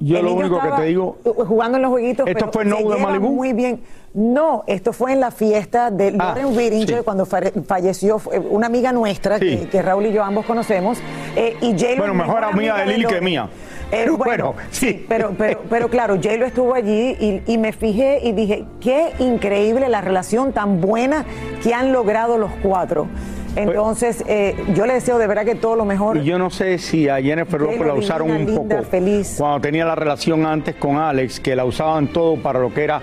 Yo 0.00 0.16
El 0.18 0.24
lo 0.24 0.34
único 0.34 0.60
que 0.60 0.70
te 0.70 0.82
digo, 0.84 1.18
Jugando 1.46 1.76
en 1.76 1.82
los 1.82 1.90
jueguitos. 1.90 2.26
¿Esto 2.26 2.50
pero 2.50 2.52
fue 2.52 2.64
de 2.64 2.70
lleva 2.70 2.96
Malibú? 2.96 3.32
Muy 3.32 3.52
bien. 3.52 3.82
No, 4.12 4.64
esto 4.66 4.92
fue 4.92 5.12
en 5.12 5.20
la 5.20 5.30
fiesta 5.30 5.90
de 5.90 6.08
Ah, 6.18 6.34
Lauren 6.34 6.56
Whittinger 6.56 7.04
cuando 7.04 7.24
falleció 7.26 8.20
una 8.50 8.66
amiga 8.66 8.92
nuestra 8.92 9.38
que, 9.38 9.68
que 9.68 9.82
Raúl 9.82 10.06
y 10.06 10.12
yo 10.12 10.24
ambos 10.24 10.44
conocemos. 10.46 10.98
eh, 11.36 11.56
y 11.60 11.74
Bueno, 11.96 12.14
mejor 12.14 12.42
amiga 12.42 12.78
de 12.78 12.86
Lili 12.86 13.04
que 13.04 13.20
mía. 13.20 13.48
Eh, 13.92 14.02
Pero 14.04 14.16
bueno, 14.16 14.52
bueno, 14.54 14.68
sí, 14.70 15.04
pero, 15.08 15.32
pero, 15.36 15.62
pero 15.68 15.88
claro, 15.88 16.14
J-Lo 16.14 16.46
estuvo 16.46 16.74
allí 16.74 17.16
y, 17.20 17.42
y 17.46 17.58
me 17.58 17.72
fijé 17.72 18.20
y 18.22 18.32
dije, 18.32 18.64
qué 18.80 19.12
increíble 19.18 19.88
la 19.88 20.00
relación 20.00 20.52
tan 20.52 20.80
buena 20.80 21.24
que 21.62 21.74
han 21.74 21.92
logrado 21.92 22.38
los 22.38 22.50
cuatro. 22.62 23.08
Entonces, 23.56 24.24
eh, 24.26 24.54
yo 24.74 24.86
le 24.86 24.94
deseo 24.94 25.18
de 25.18 25.26
verdad 25.26 25.44
que 25.44 25.54
todo 25.54 25.76
lo 25.76 25.84
mejor. 25.84 26.18
Y 26.18 26.24
yo 26.24 26.38
no 26.38 26.50
sé 26.50 26.78
si 26.78 27.08
a 27.08 27.20
Jennifer 27.20 27.60
López 27.60 27.80
la 27.80 27.94
usaron 27.94 28.30
un 28.30 28.46
linda, 28.46 28.54
poco 28.54 28.82
feliz. 28.84 29.36
cuando 29.38 29.60
tenía 29.60 29.84
la 29.84 29.94
relación 29.94 30.46
antes 30.46 30.76
con 30.76 30.96
Alex, 30.96 31.40
que 31.40 31.56
la 31.56 31.64
usaban 31.64 32.08
todo 32.08 32.36
para 32.36 32.60
lo 32.60 32.72
que 32.72 32.84
era. 32.84 33.00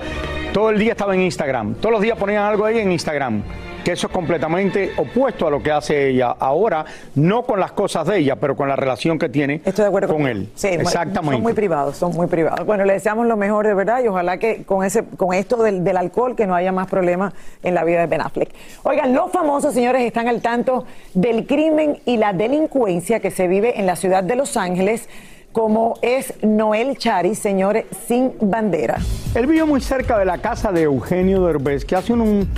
Todo 0.54 0.70
el 0.70 0.80
día 0.80 0.92
estaba 0.92 1.14
en 1.14 1.22
Instagram. 1.22 1.76
Todos 1.76 1.92
los 1.92 2.02
días 2.02 2.18
ponían 2.18 2.44
algo 2.44 2.66
ahí 2.66 2.80
en 2.80 2.92
Instagram. 2.92 3.44
Que 3.88 3.94
eso 3.94 4.08
es 4.08 4.12
completamente 4.14 4.92
opuesto 4.98 5.48
a 5.48 5.50
lo 5.50 5.64
que 5.64 5.72
hace 5.72 6.10
ella 6.10 6.36
ahora, 6.38 6.84
no 7.16 7.44
con 7.44 7.58
las 7.58 7.72
cosas 7.72 8.06
de 8.06 8.18
ella, 8.18 8.36
pero 8.36 8.54
con 8.58 8.68
la 8.68 8.76
relación 8.76 9.18
que 9.18 9.30
tiene 9.30 9.62
con 10.10 10.28
él. 10.28 10.50
Sí, 10.56 10.68
Exactamente. 10.68 11.36
Son 11.38 11.42
muy 11.42 11.54
privados, 11.54 11.96
son 11.96 12.12
muy 12.14 12.28
privados. 12.28 12.66
Bueno, 12.66 12.84
le 12.84 12.92
deseamos 12.92 13.26
lo 13.28 13.38
mejor 13.38 13.66
de 13.66 13.74
verdad 13.74 14.04
y 14.04 14.10
ojalá 14.10 14.40
que 14.40 14.66
con 14.66 14.84
ese, 14.84 15.06
con 15.16 15.34
esto 15.34 15.64
del, 15.64 15.86
del 15.86 15.96
alcohol 15.96 16.36
que 16.36 16.46
no 16.46 16.54
haya 16.54 16.74
más 16.74 16.88
problemas 16.88 17.34
en 17.64 17.76
la 17.76 17.86
vida 17.86 18.02
de 18.02 18.08
Ben 18.08 18.20
Affleck. 18.20 18.50
Oigan, 18.84 19.14
los 19.14 19.32
famosos 19.32 19.74
señores 19.74 20.02
están 20.02 20.28
al 20.28 20.42
tanto 20.42 20.84
del 21.14 21.48
crimen 21.48 22.00
y 22.04 22.18
la 22.18 22.34
delincuencia 22.34 23.22
que 23.22 23.32
se 23.32 23.48
vive 23.48 23.80
en 23.80 23.86
la 23.86 23.96
ciudad 23.96 24.22
de 24.22 24.36
Los 24.36 24.58
Ángeles, 24.58 25.08
como 25.54 25.94
es 26.02 26.34
Noel 26.44 26.98
Charis, 26.98 27.40
señores, 27.40 27.86
sin 28.06 28.34
bandera. 28.42 28.98
Él 29.34 29.48
vive 29.48 29.64
muy 29.64 29.80
cerca 29.80 30.20
de 30.20 30.26
la 30.26 30.40
casa 30.40 30.74
de 30.74 30.82
Eugenio 30.82 31.46
Derbez, 31.46 31.86
que 31.86 31.96
hace 31.96 32.12
un- 32.12 32.50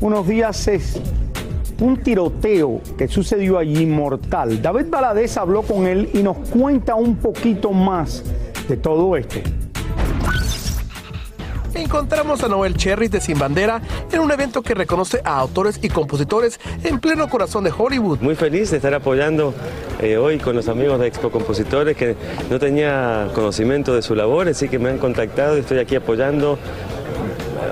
unos 0.00 0.26
días 0.26 0.68
es 0.68 1.00
un 1.80 1.98
tiroteo 1.98 2.80
que 2.96 3.08
sucedió 3.08 3.58
allí 3.58 3.86
mortal. 3.86 4.60
David 4.62 4.86
Valadez 4.88 5.36
habló 5.36 5.62
con 5.62 5.86
él 5.86 6.10
y 6.14 6.22
nos 6.22 6.36
cuenta 6.48 6.94
un 6.94 7.16
poquito 7.16 7.72
más 7.72 8.22
de 8.68 8.76
todo 8.76 9.16
esto. 9.16 9.40
Encontramos 11.74 12.42
a 12.42 12.48
Noel 12.48 12.74
Cherry 12.74 13.08
de 13.08 13.20
Sin 13.20 13.38
Bandera 13.38 13.82
en 14.10 14.20
un 14.20 14.32
evento 14.32 14.62
que 14.62 14.74
reconoce 14.74 15.20
a 15.22 15.36
autores 15.36 15.78
y 15.82 15.90
compositores 15.90 16.58
en 16.82 16.98
pleno 17.00 17.28
corazón 17.28 17.64
de 17.64 17.72
Hollywood. 17.76 18.20
Muy 18.20 18.34
feliz 18.34 18.70
de 18.70 18.78
estar 18.78 18.94
apoyando 18.94 19.52
eh, 20.00 20.16
hoy 20.16 20.38
con 20.38 20.56
los 20.56 20.68
amigos 20.68 20.98
de 20.98 21.06
Expo 21.06 21.30
Compositores 21.30 21.94
que 21.94 22.16
no 22.48 22.58
tenía 22.58 23.28
conocimiento 23.34 23.94
de 23.94 24.00
su 24.00 24.14
labor, 24.14 24.48
así 24.48 24.70
que 24.70 24.78
me 24.78 24.88
han 24.88 24.98
contactado 24.98 25.58
y 25.58 25.60
estoy 25.60 25.78
aquí 25.78 25.96
apoyando. 25.96 26.58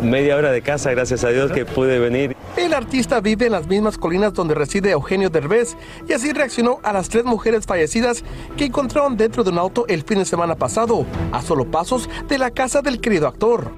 Media 0.03 0.37
hora 0.37 0.51
de 0.53 0.63
casa, 0.63 0.91
gracias 0.91 1.25
a 1.25 1.29
Dios 1.29 1.53
que 1.53 1.65
pude 1.65 1.99
venir. 1.99 2.37
El 2.57 2.73
artista 2.73 3.21
vive 3.21 3.47
en 3.47 3.53
las 3.53 3.67
mismas 3.67 3.99
colinas 3.99 4.33
donde 4.33 4.55
reside 4.55 4.91
Eugenio 4.91 5.31
Derbez 5.31 5.77
y 6.09 6.13
así 6.13 6.33
reaccionó 6.33 6.79
a 6.83 6.93
las 6.93 7.09
tres 7.09 7.25
mujeres 7.25 7.67
fallecidas 7.67 8.25
que 8.57 8.67
encontraron 8.67 9.17
dentro 9.17 9.43
de 9.45 9.51
un 9.51 9.59
auto 9.59 9.87
el 9.89 10.03
fin 10.03 10.19
de 10.19 10.25
semana 10.25 10.55
pasado, 10.55 11.05
a 11.33 11.43
solo 11.43 11.71
pasos 11.71 12.09
de 12.29 12.39
la 12.39 12.51
casa 12.51 12.81
del 12.81 13.01
querido 13.01 13.27
actor. 13.27 13.71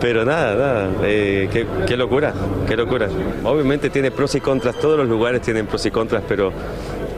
Pero 0.00 0.24
nada, 0.24 0.54
nada, 0.54 0.90
eh, 1.02 1.48
qué, 1.52 1.66
qué 1.86 1.96
locura, 1.96 2.32
qué 2.66 2.76
locura. 2.76 3.08
Obviamente 3.44 3.90
tiene 3.90 4.10
pros 4.10 4.34
y 4.34 4.40
contras, 4.40 4.76
todos 4.76 4.96
los 4.96 5.08
lugares 5.08 5.42
tienen 5.42 5.66
pros 5.66 5.84
y 5.84 5.90
contras, 5.90 6.22
pero 6.26 6.52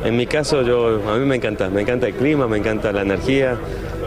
en 0.04 0.16
mi 0.16 0.26
caso 0.26 0.62
yo, 0.62 1.00
a 1.08 1.16
mí 1.16 1.24
me 1.24 1.36
encanta, 1.36 1.70
me 1.70 1.82
encanta 1.82 2.08
el 2.08 2.14
clima, 2.14 2.48
me 2.48 2.58
encanta 2.58 2.90
la 2.90 3.02
energía, 3.02 3.56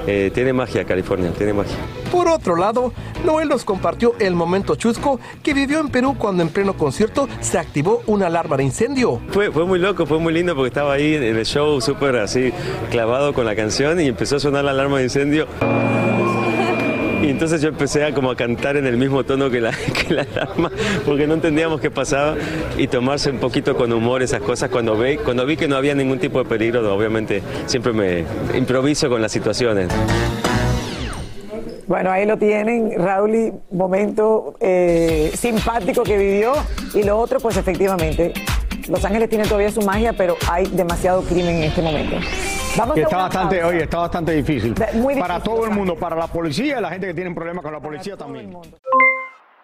eh, 0.08 0.32
tiene 0.34 0.54
magia 0.54 0.86
California, 0.86 1.32
tiene 1.32 1.54
magia. 1.54 1.76
Por 2.12 2.28
otro 2.28 2.56
lado, 2.56 2.94
Noel 3.26 3.50
nos 3.50 3.66
compartió 3.66 4.16
el 4.20 4.36
momento 4.36 4.76
chusco 4.76 5.20
que 5.44 5.54
vivió 5.54 5.80
en 5.80 5.90
Perú 5.90 6.16
cuando 6.18 6.44
en 6.44 6.50
pleno 6.50 6.74
concierto 6.74 7.28
se 7.42 7.58
activó 7.58 8.02
una 8.06 8.28
alarma 8.28 8.58
de 8.58 8.64
incendio. 8.64 9.20
Fue, 9.30 9.52
fue 9.52 9.66
muy 9.66 9.80
loco, 9.80 10.06
fue 10.06 10.20
muy 10.20 10.34
lindo 10.34 10.56
porque 10.56 10.70
estaba 10.70 10.94
ahí 10.94 11.16
en 11.16 11.24
el 11.24 11.46
show 11.46 11.82
súper 11.82 12.18
así 12.18 12.54
clavado 12.92 13.34
con 13.34 13.46
la 13.46 13.56
canción 13.56 14.00
y 14.00 14.08
empezó 14.08 14.38
a 14.38 14.40
sonar 14.40 14.64
la 14.64 14.72
alarma 14.72 15.00
de 15.00 15.06
incendio. 15.06 15.48
Y 17.22 17.30
entonces 17.30 17.62
yo 17.62 17.70
empecé 17.70 18.04
a 18.04 18.14
como 18.14 18.32
a 18.32 18.36
cantar 18.36 18.78
en 18.78 18.86
el 18.86 18.98
mismo 18.98 19.24
tono 19.24 19.50
que 19.50 19.62
la, 19.62 19.72
que 20.08 20.14
la 20.14 20.24
alarma 20.24 20.72
porque 21.06 21.28
no 21.28 21.36
entendíamos 21.36 21.82
qué 21.82 21.92
pasaba 21.92 22.36
y 22.78 22.88
tomarse 22.88 23.30
un 23.30 23.40
poquito 23.40 23.76
con 23.76 23.92
humor 23.94 24.22
esas 24.22 24.42
cosas 24.42 24.70
cuando, 24.70 24.98
ve, 24.98 25.18
cuando 25.18 25.46
vi 25.46 25.58
que 25.58 25.68
no 25.68 25.76
había 25.76 25.96
ningún 25.96 26.20
tipo 26.20 26.40
de 26.44 26.50
peligro, 26.50 26.94
obviamente 26.94 27.42
siempre 27.66 27.94
me 27.94 28.26
improviso 28.58 29.10
con 29.10 29.22
las 29.22 29.32
situaciones. 29.32 29.90
Bueno, 31.88 32.12
ahí 32.12 32.26
lo 32.26 32.38
tienen, 32.38 32.94
Raúl, 32.98 33.54
momento 33.72 34.56
eh, 34.60 35.32
simpático 35.36 36.02
que 36.04 36.18
vivió. 36.18 36.54
Y 36.96 37.04
lo 37.04 37.20
otro, 37.20 37.40
pues 37.40 37.58
efectivamente, 37.58 38.34
Los 38.90 39.06
Ángeles 39.06 39.30
tiene 39.30 39.46
todavía 39.46 39.72
su 39.72 39.82
magia, 39.82 40.14
pero 40.14 40.36
hay 40.50 40.66
demasiado 40.66 41.22
crimen 41.22 41.58
en 41.58 41.64
este 41.64 41.82
momento. 41.84 42.16
Vamos 42.78 42.96
Que 42.96 43.02
está 43.02 43.18
bastante, 43.18 43.56
pausa. 43.60 43.68
oye, 43.76 43.84
está 43.84 43.98
bastante 44.00 44.32
difícil. 44.34 44.76
muy 44.94 45.16
Para 45.20 45.36
difícil, 45.36 45.54
todo 45.54 45.66
el 45.66 45.72
mundo, 45.72 45.96
para 45.96 46.16
la 46.16 46.28
policía 46.28 46.78
y 46.78 46.82
la 46.82 46.90
gente 46.90 47.08
que 47.08 47.14
tiene 47.14 47.34
problemas 47.34 47.64
con 47.64 47.74
la 47.74 47.80
policía 47.80 48.18
también. 48.18 48.56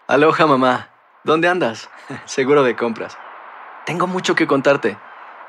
Aloha 0.08 0.45
mamá, 0.47 0.89
¿dónde 1.24 1.47
andas? 1.47 1.89
Seguro 2.26 2.63
de 2.63 2.76
compras. 2.76 3.17
Tengo 3.86 4.08
mucho 4.08 4.36
que 4.36 4.47
contarte. 4.47 4.97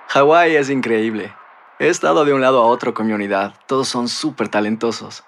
Hawái 0.09 0.57
es 0.57 0.71
increíble. 0.71 1.33
He 1.79 1.89
estado 1.89 2.25
de 2.25 2.33
un 2.33 2.41
lado 2.41 2.63
a 2.63 2.67
otro 2.67 2.95
con 2.95 3.07
mi 3.07 3.13
unidad. 3.13 3.55
Todos 3.67 3.89
son 3.89 4.09
súper 4.09 4.49
talentosos. 4.49 5.25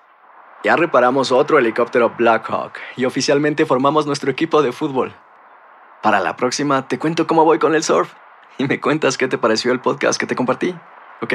Ya 0.62 0.76
reparamos 0.76 1.30
otro 1.30 1.58
helicóptero 1.58 2.14
Blackhawk 2.16 2.72
y 2.96 3.04
oficialmente 3.04 3.66
formamos 3.66 4.06
nuestro 4.06 4.30
equipo 4.30 4.62
de 4.62 4.72
fútbol. 4.72 5.12
Para 6.02 6.20
la 6.20 6.36
próxima 6.36 6.88
te 6.88 6.98
cuento 6.98 7.26
cómo 7.26 7.44
voy 7.44 7.58
con 7.58 7.74
el 7.74 7.82
surf 7.82 8.12
y 8.56 8.66
me 8.66 8.80
cuentas 8.80 9.18
qué 9.18 9.28
te 9.28 9.36
pareció 9.36 9.72
el 9.72 9.80
podcast 9.80 10.18
que 10.18 10.26
te 10.26 10.36
compartí, 10.36 10.74
¿ok? 11.22 11.34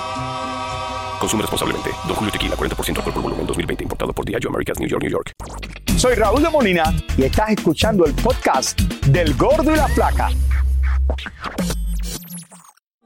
Consume 1.21 1.43
responsablemente. 1.43 1.91
Don 2.07 2.15
Julio 2.15 2.31
Tequila, 2.31 2.55
40% 2.55 2.97
alcohol 2.97 3.13
por 3.13 3.21
volumen, 3.21 3.45
2020. 3.45 3.83
Importado 3.83 4.11
por 4.11 4.25
Diageo 4.25 4.49
Americas, 4.49 4.79
New 4.79 4.89
York, 4.89 5.03
New 5.03 5.11
York. 5.11 5.31
Soy 5.95 6.15
Raúl 6.15 6.41
de 6.41 6.49
Molina 6.49 6.83
y 7.15 7.25
estás 7.25 7.51
escuchando 7.51 8.05
el 8.05 8.13
podcast 8.13 8.81
del 9.05 9.35
Gordo 9.37 9.71
y 9.71 9.75
la 9.75 9.87
Flaca. 9.89 10.29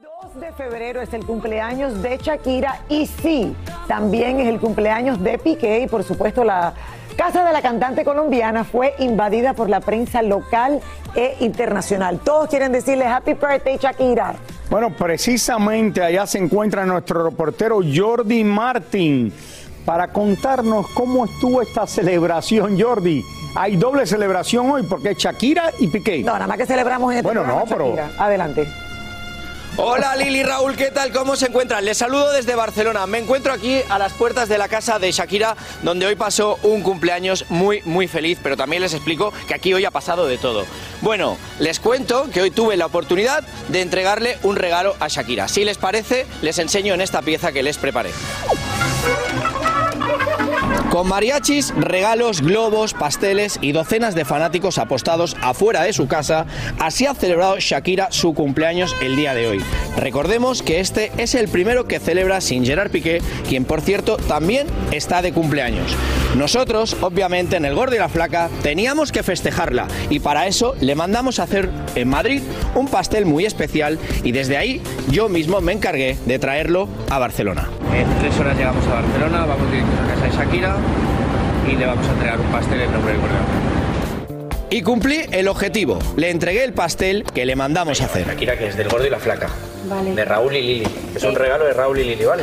2 0.00 0.40
de 0.40 0.52
febrero 0.52 1.02
es 1.02 1.12
el 1.12 1.26
cumpleaños 1.26 2.00
de 2.02 2.16
Shakira 2.16 2.80
y 2.88 3.06
sí, 3.06 3.54
también 3.86 4.40
es 4.40 4.48
el 4.48 4.60
cumpleaños 4.60 5.22
de 5.22 5.36
Piqué 5.36 5.80
y 5.80 5.86
por 5.86 6.02
supuesto 6.02 6.42
la 6.42 6.72
casa 7.18 7.44
de 7.44 7.52
la 7.52 7.60
cantante 7.60 8.02
colombiana 8.02 8.64
fue 8.64 8.94
invadida 8.98 9.52
por 9.52 9.68
la 9.68 9.80
prensa 9.80 10.22
local 10.22 10.80
e 11.14 11.36
internacional. 11.40 12.18
Todos 12.20 12.48
quieren 12.48 12.72
decirle 12.72 13.04
Happy 13.04 13.34
Birthday 13.34 13.76
Shakira. 13.76 14.36
Bueno, 14.70 14.90
precisamente 14.90 16.02
allá 16.02 16.26
se 16.26 16.38
encuentra 16.38 16.84
nuestro 16.84 17.24
reportero 17.30 17.80
Jordi 17.94 18.42
Martín 18.44 19.32
para 19.84 20.08
contarnos 20.08 20.88
cómo 20.88 21.24
estuvo 21.24 21.62
esta 21.62 21.86
celebración, 21.86 22.80
Jordi. 22.80 23.24
Hay 23.54 23.76
doble 23.76 24.04
celebración 24.06 24.68
hoy 24.70 24.82
porque 24.82 25.10
es 25.10 25.18
Shakira 25.18 25.70
y 25.78 25.86
Piqué. 25.86 26.18
No, 26.22 26.32
nada 26.32 26.46
más 26.48 26.58
que 26.58 26.66
celebramos 26.66 27.12
en 27.12 27.18
este 27.18 27.26
Bueno, 27.26 27.44
no, 27.46 27.64
pero- 27.68 27.86
Shakira. 27.94 28.10
Adelante. 28.18 28.68
Hola 29.78 30.16
Lili 30.16 30.42
Raúl, 30.42 30.74
¿qué 30.74 30.90
tal? 30.90 31.12
¿Cómo 31.12 31.36
se 31.36 31.48
encuentran? 31.48 31.84
Les 31.84 31.98
saludo 31.98 32.32
desde 32.32 32.54
Barcelona. 32.54 33.06
Me 33.06 33.18
encuentro 33.18 33.52
aquí 33.52 33.82
a 33.90 33.98
las 33.98 34.14
puertas 34.14 34.48
de 34.48 34.56
la 34.56 34.68
casa 34.68 34.98
de 34.98 35.12
Shakira, 35.12 35.54
donde 35.82 36.06
hoy 36.06 36.16
pasó 36.16 36.58
un 36.62 36.80
cumpleaños 36.80 37.44
muy, 37.50 37.82
muy 37.84 38.08
feliz, 38.08 38.38
pero 38.42 38.56
también 38.56 38.80
les 38.80 38.94
explico 38.94 39.34
que 39.46 39.52
aquí 39.52 39.74
hoy 39.74 39.84
ha 39.84 39.90
pasado 39.90 40.26
de 40.26 40.38
todo. 40.38 40.64
Bueno, 41.02 41.36
les 41.58 41.78
cuento 41.78 42.30
que 42.32 42.40
hoy 42.40 42.50
tuve 42.50 42.78
la 42.78 42.86
oportunidad 42.86 43.44
de 43.68 43.82
entregarle 43.82 44.38
un 44.44 44.56
regalo 44.56 44.96
a 44.98 45.08
Shakira. 45.08 45.46
Si 45.46 45.62
les 45.62 45.76
parece, 45.76 46.26
les 46.40 46.58
enseño 46.58 46.94
en 46.94 47.02
esta 47.02 47.20
pieza 47.20 47.52
que 47.52 47.62
les 47.62 47.76
preparé. 47.76 48.12
Con 50.96 51.08
mariachis, 51.08 51.74
regalos, 51.76 52.40
globos, 52.40 52.94
pasteles 52.94 53.58
y 53.60 53.72
docenas 53.72 54.14
de 54.14 54.24
fanáticos 54.24 54.78
apostados 54.78 55.36
afuera 55.42 55.82
de 55.82 55.92
su 55.92 56.08
casa, 56.08 56.46
así 56.78 57.04
ha 57.04 57.12
celebrado 57.12 57.58
Shakira 57.58 58.08
su 58.10 58.32
cumpleaños 58.32 58.96
el 59.02 59.14
día 59.14 59.34
de 59.34 59.46
hoy. 59.46 59.62
Recordemos 59.98 60.62
que 60.62 60.80
este 60.80 61.12
es 61.18 61.34
el 61.34 61.48
primero 61.48 61.84
que 61.84 62.00
celebra 62.00 62.40
sin 62.40 62.64
Gerard 62.64 62.90
Piqué, 62.90 63.20
quien 63.46 63.66
por 63.66 63.82
cierto 63.82 64.16
también 64.16 64.68
está 64.90 65.20
de 65.20 65.34
cumpleaños. 65.34 65.94
Nosotros, 66.34 66.96
obviamente, 67.02 67.56
en 67.56 67.66
el 67.66 67.74
Gordo 67.74 67.96
y 67.96 67.98
la 67.98 68.08
Flaca 68.08 68.48
teníamos 68.62 69.12
que 69.12 69.22
festejarla 69.22 69.88
y 70.08 70.20
para 70.20 70.46
eso 70.46 70.76
le 70.80 70.94
mandamos 70.94 71.40
a 71.40 71.42
hacer 71.42 71.68
en 71.94 72.08
Madrid 72.08 72.40
un 72.74 72.88
pastel 72.88 73.26
muy 73.26 73.44
especial 73.44 73.98
y 74.24 74.32
desde 74.32 74.56
ahí 74.56 74.80
yo 75.10 75.28
mismo 75.28 75.60
me 75.60 75.72
encargué 75.72 76.16
de 76.24 76.38
traerlo 76.38 76.88
a 77.10 77.18
Barcelona. 77.18 77.68
En 77.96 78.18
tres 78.18 78.38
horas 78.38 78.56
llegamos 78.56 78.86
a 78.88 78.94
Barcelona, 78.94 79.46
vamos 79.46 79.70
directos 79.70 79.94
a 79.98 80.14
casa 80.14 80.26
de 80.26 80.30
Shakira 80.32 80.76
y 81.66 81.76
le 81.76 81.86
vamos 81.86 82.06
a 82.06 82.12
entregar 82.12 82.38
un 82.38 82.46
pastel 82.52 82.80
en 82.82 82.92
nombre 82.92 83.12
del 83.12 83.20
Gordo 83.22 83.36
y 84.68 84.82
cumplí 84.82 85.20
el 85.30 85.48
objetivo. 85.48 85.98
Le 86.16 86.28
entregué 86.28 86.64
el 86.64 86.72
pastel 86.72 87.24
que 87.24 87.46
le 87.46 87.56
mandamos 87.56 88.00
a 88.02 88.06
hacer. 88.06 88.26
Shakira, 88.26 88.58
que 88.58 88.66
es 88.66 88.76
del 88.76 88.88
Gordo 88.88 89.06
y 89.06 89.10
la 89.10 89.18
Flaca. 89.18 89.48
Vale. 89.88 90.14
De 90.14 90.24
Raúl 90.24 90.54
y 90.56 90.62
Lili. 90.62 90.86
Es 91.14 91.22
un 91.22 91.34
regalo 91.34 91.64
de 91.64 91.72
Raúl 91.72 91.98
y 92.00 92.04
Lili, 92.04 92.24
¿vale? 92.24 92.42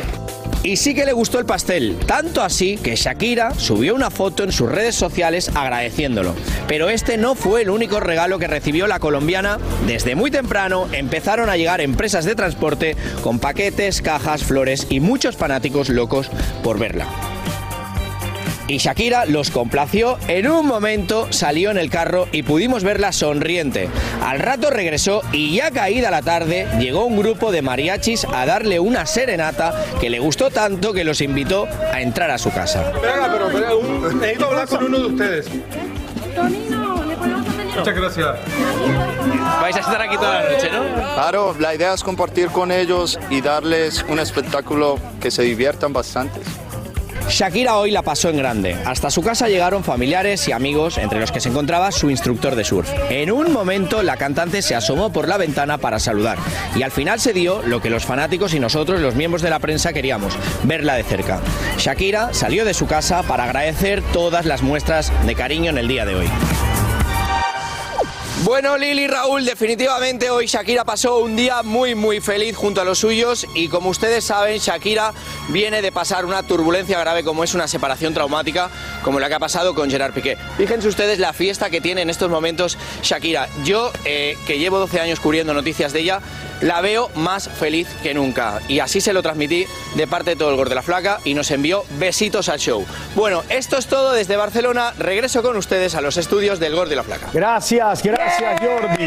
Y 0.64 0.78
sí 0.78 0.94
que 0.94 1.04
le 1.04 1.12
gustó 1.12 1.38
el 1.38 1.44
pastel, 1.44 1.98
tanto 2.06 2.40
así 2.42 2.78
que 2.78 2.96
Shakira 2.96 3.52
subió 3.54 3.94
una 3.94 4.10
foto 4.10 4.44
en 4.44 4.50
sus 4.50 4.72
redes 4.72 4.94
sociales 4.94 5.50
agradeciéndolo. 5.54 6.34
Pero 6.66 6.88
este 6.88 7.18
no 7.18 7.34
fue 7.34 7.60
el 7.60 7.68
único 7.68 8.00
regalo 8.00 8.38
que 8.38 8.46
recibió 8.46 8.86
la 8.86 8.98
colombiana. 8.98 9.58
Desde 9.86 10.14
muy 10.14 10.30
temprano 10.30 10.88
empezaron 10.90 11.50
a 11.50 11.58
llegar 11.58 11.82
empresas 11.82 12.24
de 12.24 12.34
transporte 12.34 12.96
con 13.22 13.40
paquetes, 13.40 14.00
cajas, 14.00 14.42
flores 14.42 14.86
y 14.88 15.00
muchos 15.00 15.36
fanáticos 15.36 15.90
locos 15.90 16.30
por 16.62 16.78
verla. 16.78 17.33
Y 18.66 18.78
Shakira 18.78 19.26
los 19.26 19.50
complació. 19.50 20.16
En 20.26 20.50
un 20.50 20.66
momento 20.66 21.26
salió 21.30 21.70
en 21.70 21.76
el 21.78 21.90
carro 21.90 22.28
y 22.32 22.42
pudimos 22.44 22.82
verla 22.82 23.12
sonriente. 23.12 23.88
Al 24.22 24.38
rato 24.38 24.70
regresó 24.70 25.20
y 25.32 25.54
ya 25.56 25.70
caída 25.70 26.10
la 26.10 26.22
tarde 26.22 26.66
llegó 26.78 27.04
un 27.04 27.18
grupo 27.18 27.52
de 27.52 27.60
mariachis 27.62 28.26
a 28.32 28.46
darle 28.46 28.80
una 28.80 29.04
serenata 29.06 29.74
que 30.00 30.08
le 30.08 30.18
gustó 30.18 30.50
tanto 30.50 30.92
que 30.94 31.04
los 31.04 31.20
invitó 31.20 31.68
a 31.92 32.00
entrar 32.00 32.30
a 32.30 32.38
su 32.38 32.50
casa. 32.52 32.90
Venga, 33.02 33.30
pero, 33.30 33.48
pero 33.52 33.78
un- 33.80 34.18
necesito 34.20 34.46
hablar 34.46 34.66
con 34.68 34.84
uno 34.84 34.98
de 34.98 35.06
ustedes. 35.06 35.46
Muchas 37.76 37.94
gracias. 37.94 38.26
Vais 39.60 39.76
a 39.76 39.80
estar 39.80 40.00
aquí 40.00 40.16
toda 40.16 40.42
la 40.42 40.50
noche, 40.50 40.70
¿no? 40.70 40.82
Claro, 41.14 41.56
la 41.58 41.74
idea 41.74 41.92
es 41.94 42.02
compartir 42.02 42.48
con 42.48 42.70
ellos 42.72 43.18
y 43.30 43.40
darles 43.40 44.04
un 44.08 44.18
espectáculo 44.20 44.98
que 45.20 45.30
se 45.30 45.42
diviertan 45.42 45.92
bastante. 45.92 46.40
Shakira 47.28 47.76
hoy 47.78 47.90
la 47.90 48.02
pasó 48.02 48.28
en 48.28 48.36
grande. 48.36 48.76
Hasta 48.84 49.10
su 49.10 49.22
casa 49.22 49.48
llegaron 49.48 49.82
familiares 49.82 50.46
y 50.46 50.52
amigos, 50.52 50.98
entre 50.98 51.20
los 51.20 51.32
que 51.32 51.40
se 51.40 51.48
encontraba 51.48 51.90
su 51.90 52.10
instructor 52.10 52.54
de 52.54 52.64
surf. 52.64 52.88
En 53.10 53.32
un 53.32 53.52
momento, 53.52 54.02
la 54.02 54.16
cantante 54.16 54.62
se 54.62 54.74
asomó 54.74 55.10
por 55.10 55.26
la 55.26 55.36
ventana 55.36 55.78
para 55.78 55.98
saludar. 55.98 56.38
Y 56.76 56.82
al 56.82 56.90
final 56.90 57.20
se 57.20 57.32
dio 57.32 57.62
lo 57.62 57.80
que 57.80 57.90
los 57.90 58.04
fanáticos 58.04 58.54
y 58.54 58.60
nosotros, 58.60 59.00
los 59.00 59.14
miembros 59.14 59.42
de 59.42 59.50
la 59.50 59.58
prensa, 59.58 59.92
queríamos, 59.92 60.36
verla 60.64 60.94
de 60.94 61.02
cerca. 61.02 61.40
Shakira 61.78 62.32
salió 62.32 62.64
de 62.64 62.74
su 62.74 62.86
casa 62.86 63.22
para 63.22 63.44
agradecer 63.44 64.02
todas 64.12 64.44
las 64.44 64.62
muestras 64.62 65.12
de 65.26 65.34
cariño 65.34 65.70
en 65.70 65.78
el 65.78 65.88
día 65.88 66.04
de 66.04 66.14
hoy. 66.14 66.28
Bueno, 68.44 68.76
Lili 68.76 69.06
Raúl, 69.06 69.46
definitivamente 69.46 70.28
hoy 70.28 70.44
Shakira 70.46 70.84
pasó 70.84 71.20
un 71.20 71.34
día 71.34 71.62
muy 71.62 71.94
muy 71.94 72.20
feliz 72.20 72.54
junto 72.54 72.82
a 72.82 72.84
los 72.84 72.98
suyos 72.98 73.46
y 73.54 73.68
como 73.68 73.88
ustedes 73.88 74.22
saben, 74.22 74.58
Shakira 74.58 75.14
viene 75.48 75.80
de 75.80 75.90
pasar 75.90 76.26
una 76.26 76.42
turbulencia 76.42 77.00
grave 77.00 77.24
como 77.24 77.42
es 77.42 77.54
una 77.54 77.66
separación 77.68 78.12
traumática, 78.12 78.68
como 79.02 79.18
la 79.18 79.28
que 79.28 79.34
ha 79.36 79.38
pasado 79.38 79.74
con 79.74 79.90
Gerard 79.90 80.12
Piqué. 80.12 80.36
Fíjense 80.58 80.88
ustedes 80.88 81.18
la 81.20 81.32
fiesta 81.32 81.70
que 81.70 81.80
tiene 81.80 82.02
en 82.02 82.10
estos 82.10 82.28
momentos 82.28 82.76
Shakira. 83.02 83.48
Yo, 83.64 83.90
eh, 84.04 84.36
que 84.46 84.58
llevo 84.58 84.78
12 84.78 85.00
años 85.00 85.20
cubriendo 85.20 85.54
noticias 85.54 85.94
de 85.94 86.00
ella, 86.00 86.20
la 86.64 86.80
veo 86.80 87.10
más 87.14 87.48
feliz 87.48 87.86
que 88.02 88.14
nunca. 88.14 88.60
Y 88.68 88.80
así 88.80 89.00
se 89.00 89.12
lo 89.12 89.22
transmití 89.22 89.66
de 89.94 90.06
parte 90.06 90.30
de 90.30 90.36
todo 90.36 90.50
el 90.50 90.56
Gordo 90.56 90.70
de 90.70 90.74
la 90.76 90.82
Flaca 90.82 91.20
y 91.24 91.34
nos 91.34 91.50
envió 91.50 91.84
besitos 91.98 92.48
al 92.48 92.58
show. 92.58 92.84
Bueno, 93.14 93.42
esto 93.50 93.76
es 93.76 93.86
todo 93.86 94.12
desde 94.12 94.36
Barcelona. 94.36 94.94
Regreso 94.98 95.42
con 95.42 95.56
ustedes 95.58 95.94
a 95.94 96.00
los 96.00 96.16
estudios 96.16 96.58
del 96.60 96.74
Gordo 96.74 96.92
y 96.94 96.96
la 96.96 97.02
Flaca. 97.04 97.28
Gracias, 97.34 98.02
gracias 98.02 98.60
Jordi. 98.60 99.04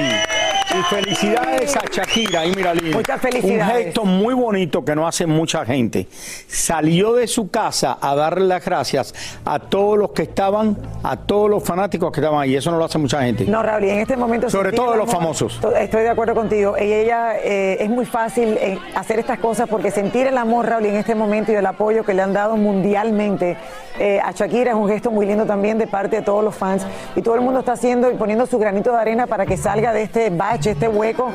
Y 0.69 0.83
felicidades 0.93 1.75
a 1.77 1.81
Shakira. 1.89 2.45
Y 2.45 2.51
mira, 2.53 2.73
Lili, 2.73 2.93
Muchas 2.93 3.21
felicidades. 3.21 3.77
Un 3.77 3.83
gesto 3.85 4.03
muy 4.05 4.33
bonito 4.33 4.83
que 4.85 4.95
no 4.95 5.07
hace 5.07 5.25
mucha 5.25 5.65
gente. 5.65 6.07
Salió 6.47 7.13
de 7.13 7.27
su 7.27 7.49
casa 7.49 7.97
a 8.01 8.15
darle 8.15 8.45
las 8.47 8.63
gracias 8.63 9.15
a 9.45 9.59
todos 9.59 9.97
los 9.97 10.11
que 10.11 10.23
estaban, 10.23 10.77
a 11.03 11.15
todos 11.17 11.49
los 11.49 11.63
fanáticos 11.63 12.11
que 12.11 12.19
estaban 12.19 12.41
ahí. 12.41 12.55
Eso 12.55 12.69
no 12.71 12.77
lo 12.77 12.85
hace 12.85 12.97
mucha 12.97 13.21
gente. 13.23 13.45
No, 13.45 13.63
Raúl, 13.63 13.85
y 13.85 13.89
en 13.91 13.99
este 13.99 14.17
momento... 14.17 14.49
Sobre 14.49 14.73
todo 14.73 14.95
los 14.95 15.09
famosos. 15.09 15.59
To- 15.61 15.75
Estoy 15.75 16.03
de 16.03 16.09
acuerdo 16.09 16.35
contigo. 16.35 16.75
Y 16.77 16.91
ella 16.91 17.37
eh, 17.49 17.77
es 17.79 17.89
muy 17.89 18.05
fácil 18.05 18.57
eh, 18.59 18.77
hacer 18.93 19.19
estas 19.19 19.39
cosas 19.39 19.69
porque 19.69 19.89
sentir 19.89 20.27
el 20.27 20.37
amor, 20.37 20.67
Raúl, 20.67 20.85
en 20.85 20.97
este 20.97 21.15
momento 21.15 21.53
y 21.53 21.55
el 21.55 21.65
apoyo 21.65 22.03
que 22.03 22.13
le 22.13 22.21
han 22.21 22.33
dado 22.33 22.57
mundialmente 22.57 23.55
eh, 23.97 24.19
a 24.21 24.33
Shakira 24.33 24.71
es 24.71 24.75
un 24.75 24.89
gesto 24.89 25.11
muy 25.11 25.25
lindo 25.25 25.45
también 25.45 25.77
de 25.77 25.87
parte 25.87 26.17
de 26.17 26.21
todos 26.23 26.43
los 26.43 26.53
fans. 26.53 26.85
Y 27.15 27.21
todo 27.21 27.35
el 27.35 27.41
mundo 27.41 27.61
está 27.61 27.71
haciendo 27.71 28.11
y 28.11 28.15
poniendo 28.15 28.45
su 28.47 28.59
granito 28.59 28.91
de 28.91 28.97
arena 28.97 29.27
para 29.27 29.45
que 29.45 29.55
salga 29.55 29.93
de 29.93 30.01
este 30.01 30.29
bache 30.29 30.71
este 30.71 30.89
hueco 30.89 31.31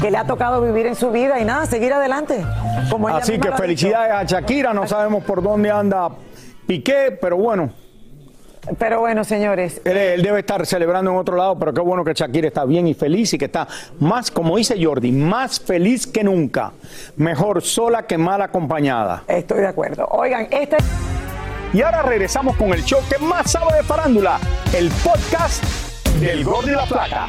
que 0.00 0.10
le 0.10 0.16
ha 0.16 0.24
tocado 0.24 0.62
vivir 0.62 0.86
en 0.86 0.94
su 0.94 1.10
vida 1.10 1.38
y 1.38 1.44
nada, 1.44 1.66
seguir 1.66 1.92
adelante. 1.92 2.42
Como 2.90 3.08
Así 3.08 3.38
que 3.38 3.52
felicidades 3.52 4.12
a 4.12 4.24
Shakira, 4.24 4.72
no 4.72 4.86
sabemos 4.86 5.22
por 5.24 5.42
dónde 5.42 5.70
anda 5.70 6.08
Piqué, 6.66 7.18
pero 7.20 7.36
bueno. 7.36 7.68
Pero 8.78 9.00
bueno, 9.00 9.24
señores. 9.24 9.80
Él, 9.84 9.96
él 9.96 10.22
debe 10.22 10.40
estar 10.40 10.64
celebrando 10.66 11.10
en 11.10 11.16
otro 11.16 11.36
lado, 11.36 11.58
pero 11.58 11.72
qué 11.72 11.80
bueno 11.80 12.04
que 12.04 12.12
Shakira 12.12 12.48
está 12.48 12.64
bien 12.64 12.86
y 12.86 12.94
feliz 12.94 13.32
y 13.32 13.38
que 13.38 13.46
está 13.46 13.66
más, 13.98 14.30
como 14.30 14.56
dice 14.56 14.82
Jordi, 14.82 15.12
más 15.12 15.60
feliz 15.60 16.06
que 16.06 16.22
nunca. 16.22 16.72
Mejor 17.16 17.62
sola 17.62 18.06
que 18.06 18.18
mal 18.18 18.42
acompañada. 18.42 19.24
Estoy 19.26 19.60
de 19.60 19.68
acuerdo. 19.68 20.06
Oigan, 20.10 20.48
este... 20.50 20.76
Y 21.72 21.82
ahora 21.82 22.02
regresamos 22.02 22.56
con 22.56 22.72
el 22.72 22.82
show 22.84 23.00
que 23.08 23.24
más 23.24 23.52
sabe 23.52 23.76
de 23.76 23.82
farándula, 23.84 24.40
el 24.76 24.90
podcast 25.04 25.62
del 26.20 26.42
Gordo 26.44 26.68
y 26.68 26.74
la 26.74 26.84
Plata. 26.84 27.28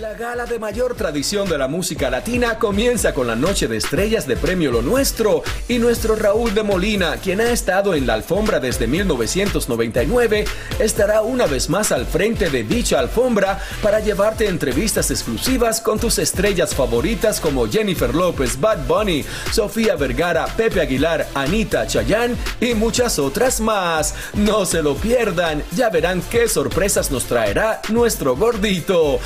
La 0.00 0.14
gala 0.14 0.46
de 0.46 0.58
mayor 0.58 0.94
tradición 0.94 1.46
de 1.46 1.58
la 1.58 1.68
música 1.68 2.08
latina 2.08 2.58
comienza 2.58 3.12
con 3.12 3.26
la 3.26 3.36
noche 3.36 3.68
de 3.68 3.76
estrellas 3.76 4.26
de 4.26 4.34
Premio 4.34 4.72
Lo 4.72 4.80
Nuestro 4.80 5.42
y 5.68 5.78
nuestro 5.78 6.16
Raúl 6.16 6.54
de 6.54 6.62
Molina, 6.62 7.18
quien 7.18 7.42
ha 7.42 7.50
estado 7.50 7.94
en 7.94 8.06
la 8.06 8.14
alfombra 8.14 8.60
desde 8.60 8.86
1999, 8.86 10.46
estará 10.78 11.20
una 11.20 11.46
vez 11.46 11.68
más 11.68 11.92
al 11.92 12.06
frente 12.06 12.48
de 12.48 12.62
dicha 12.62 12.98
alfombra 12.98 13.60
para 13.82 14.00
llevarte 14.00 14.48
entrevistas 14.48 15.10
exclusivas 15.10 15.82
con 15.82 15.98
tus 15.98 16.18
estrellas 16.18 16.74
favoritas 16.74 17.38
como 17.38 17.68
Jennifer 17.68 18.14
López, 18.14 18.58
Bad 18.58 18.86
Bunny, 18.86 19.22
Sofía 19.52 19.96
Vergara, 19.96 20.46
Pepe 20.46 20.80
Aguilar, 20.80 21.28
Anita 21.34 21.86
Chayanne 21.86 22.36
y 22.58 22.72
muchas 22.72 23.18
otras 23.18 23.60
más. 23.60 24.14
No 24.32 24.64
se 24.64 24.82
lo 24.82 24.94
pierdan, 24.94 25.62
ya 25.76 25.90
verán 25.90 26.22
qué 26.30 26.48
sorpresas 26.48 27.10
nos 27.10 27.24
traerá 27.24 27.82
nuestro 27.90 28.34
gordito. 28.34 29.20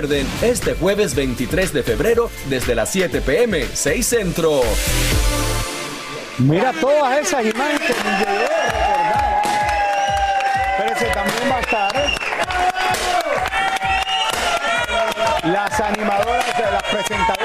Este 0.00 0.74
jueves 0.74 1.14
23 1.14 1.74
de 1.74 1.82
febrero 1.82 2.30
desde 2.48 2.74
las 2.74 2.90
7 2.90 3.20
pm, 3.20 3.66
6 3.70 4.06
Centro. 4.06 4.62
Mira 6.38 6.72
todas 6.80 7.18
esas 7.18 7.44
imágenes 7.44 7.82
que 7.82 7.92
me 8.02 8.18
llegó 8.18 8.48
recordar. 8.48 9.42
Pero 10.78 10.94
ese 10.94 11.06
también 11.08 11.50
va 11.50 11.56
a 11.56 11.60
estar. 11.60 11.92
Las 15.44 15.80
animadoras, 15.80 16.56
de 16.56 16.62
las 16.62 16.82
presentadoras 16.84 17.39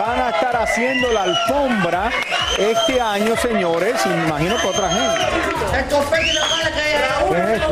van 0.00 0.18
a 0.18 0.30
estar 0.30 0.56
haciendo 0.56 1.12
la 1.12 1.24
alfombra 1.24 2.10
este 2.58 2.98
año, 2.98 3.36
señores, 3.36 3.94
y 4.06 4.08
me 4.08 4.24
imagino 4.28 4.56
que 4.56 4.66
otra 4.66 4.88
gente. 4.88 5.18
¿Qué 7.28 7.54
es? 7.54 7.62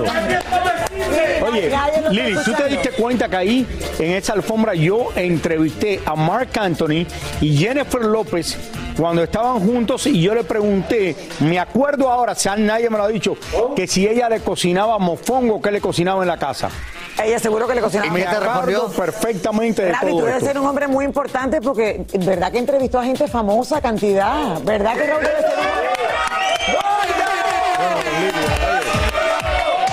Oye, 1.42 1.72
Lili, 2.10 2.36
¿tú 2.44 2.52
te 2.52 2.68
diste 2.68 2.90
cuenta 2.90 3.28
que 3.30 3.36
ahí 3.36 3.66
en 3.98 4.12
esa 4.12 4.34
alfombra 4.34 4.74
yo 4.74 5.08
entrevisté 5.16 6.02
a 6.04 6.14
Mark 6.14 6.50
Anthony 6.60 7.06
y 7.40 7.56
Jennifer 7.56 8.02
López 8.02 8.58
cuando 8.98 9.22
estaban 9.22 9.60
juntos 9.60 10.06
y 10.06 10.20
yo 10.20 10.34
le 10.34 10.44
pregunté, 10.44 11.16
me 11.40 11.58
acuerdo 11.58 12.10
ahora, 12.10 12.34
si 12.34 12.50
nadie 12.58 12.90
me 12.90 12.98
lo 12.98 13.04
ha 13.04 13.08
dicho, 13.08 13.38
que 13.74 13.86
si 13.86 14.06
ella 14.06 14.28
le 14.28 14.40
cocinaba 14.40 14.98
mofongo, 14.98 15.62
que 15.62 15.70
le 15.70 15.80
cocinaba 15.80 16.22
en 16.22 16.28
la 16.28 16.36
casa. 16.36 16.68
Ella 17.22 17.38
seguro 17.38 17.66
que 17.66 17.74
le 17.74 17.80
cocinaba. 17.80 18.12
Me 18.12 18.24
acuerdo 18.24 18.88
perfectamente 18.90 19.84
de 19.84 19.92
tú 19.92 20.06
todo 20.08 20.24
debes 20.24 20.34
esto. 20.36 20.46
ser 20.46 20.58
un 20.58 20.66
hombre 20.66 20.86
muy 20.86 21.04
importante 21.04 21.60
porque, 21.60 22.04
¿verdad 22.14 22.52
que 22.52 22.58
entrevistó 22.58 23.00
a 23.00 23.04
gente 23.04 23.26
famosa, 23.26 23.80
cantidad? 23.80 24.60
¿Verdad 24.62 24.94
que 24.96 25.06
Raúl 25.06 25.22
debe 25.22 25.40
ser 25.40 25.48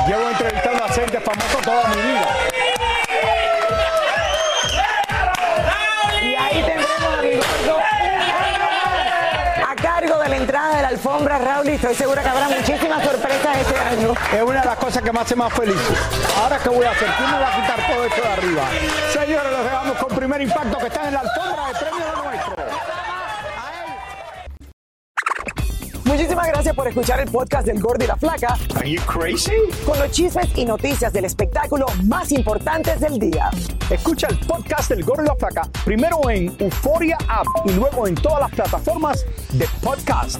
Llevo 0.08 0.30
entrevistando 0.30 0.84
a 0.84 0.88
gente 0.90 1.20
famosa 1.20 1.58
toda 1.64 1.88
mi 1.88 1.96
vida. 1.96 2.45
Alfombra, 11.36 11.56
Raúl, 11.56 11.70
y 11.70 11.72
estoy 11.74 11.96
segura 11.96 12.22
que 12.22 12.30
habrá 12.30 12.50
muchísimas 12.50 13.04
sorpresas 13.04 13.58
este 13.58 13.78
año. 13.80 14.14
Es 14.34 14.42
una 14.42 14.60
de 14.62 14.66
las 14.66 14.78
cosas 14.78 15.04
que 15.04 15.12
me 15.12 15.20
hace 15.20 15.36
más 15.36 15.54
feliz. 15.54 15.78
Ahora, 16.42 16.60
¿qué 16.60 16.70
voy 16.70 16.86
a 16.86 16.92
hacer? 16.92 17.08
¿Quién 17.18 17.32
me 17.32 17.40
va 17.40 17.48
a 17.48 17.62
quitar 17.62 17.88
todo 17.88 18.06
esto 18.06 18.22
de 18.22 18.28
arriba? 18.28 18.64
Señores, 19.12 19.52
los 19.52 19.64
dejamos 19.64 19.98
con 19.98 20.18
primer 20.18 20.42
impacto 20.42 20.78
que 20.78 20.88
está 20.88 21.08
en 21.08 21.14
la 21.14 21.20
alfombra 21.20 21.68
de 21.68 21.74
premio 21.80 22.06
de 22.06 22.12
nuestro. 22.24 22.56
Muchísimas 26.06 26.48
gracias 26.48 26.76
por 26.76 26.88
escuchar 26.88 27.20
el 27.20 27.30
podcast 27.30 27.66
del 27.68 27.82
Gordo 27.82 28.06
y 28.06 28.08
la 28.08 28.16
Flaca. 28.16 28.58
Are 28.76 28.90
you 28.90 29.02
crazy? 29.02 29.52
Con 29.86 30.00
los 30.00 30.12
chismes 30.12 30.48
y 30.56 30.64
noticias 30.64 31.12
del 31.12 31.26
espectáculo 31.26 31.88
más 32.04 32.32
importantes 32.32 33.00
del 33.02 33.20
día. 33.20 33.50
Escucha 33.90 34.28
el 34.28 34.40
podcast 34.40 34.90
del 34.90 35.04
Gordo 35.04 35.24
y 35.24 35.28
la 35.28 35.36
Flaca 35.36 35.68
primero 35.84 36.30
en 36.30 36.56
Euforia 36.60 37.18
App 37.28 37.48
y 37.66 37.72
luego 37.74 38.08
en 38.08 38.16
todas 38.16 38.42
las 38.42 38.52
plataformas 38.52 39.26
de 39.54 39.68
podcast. 39.82 40.40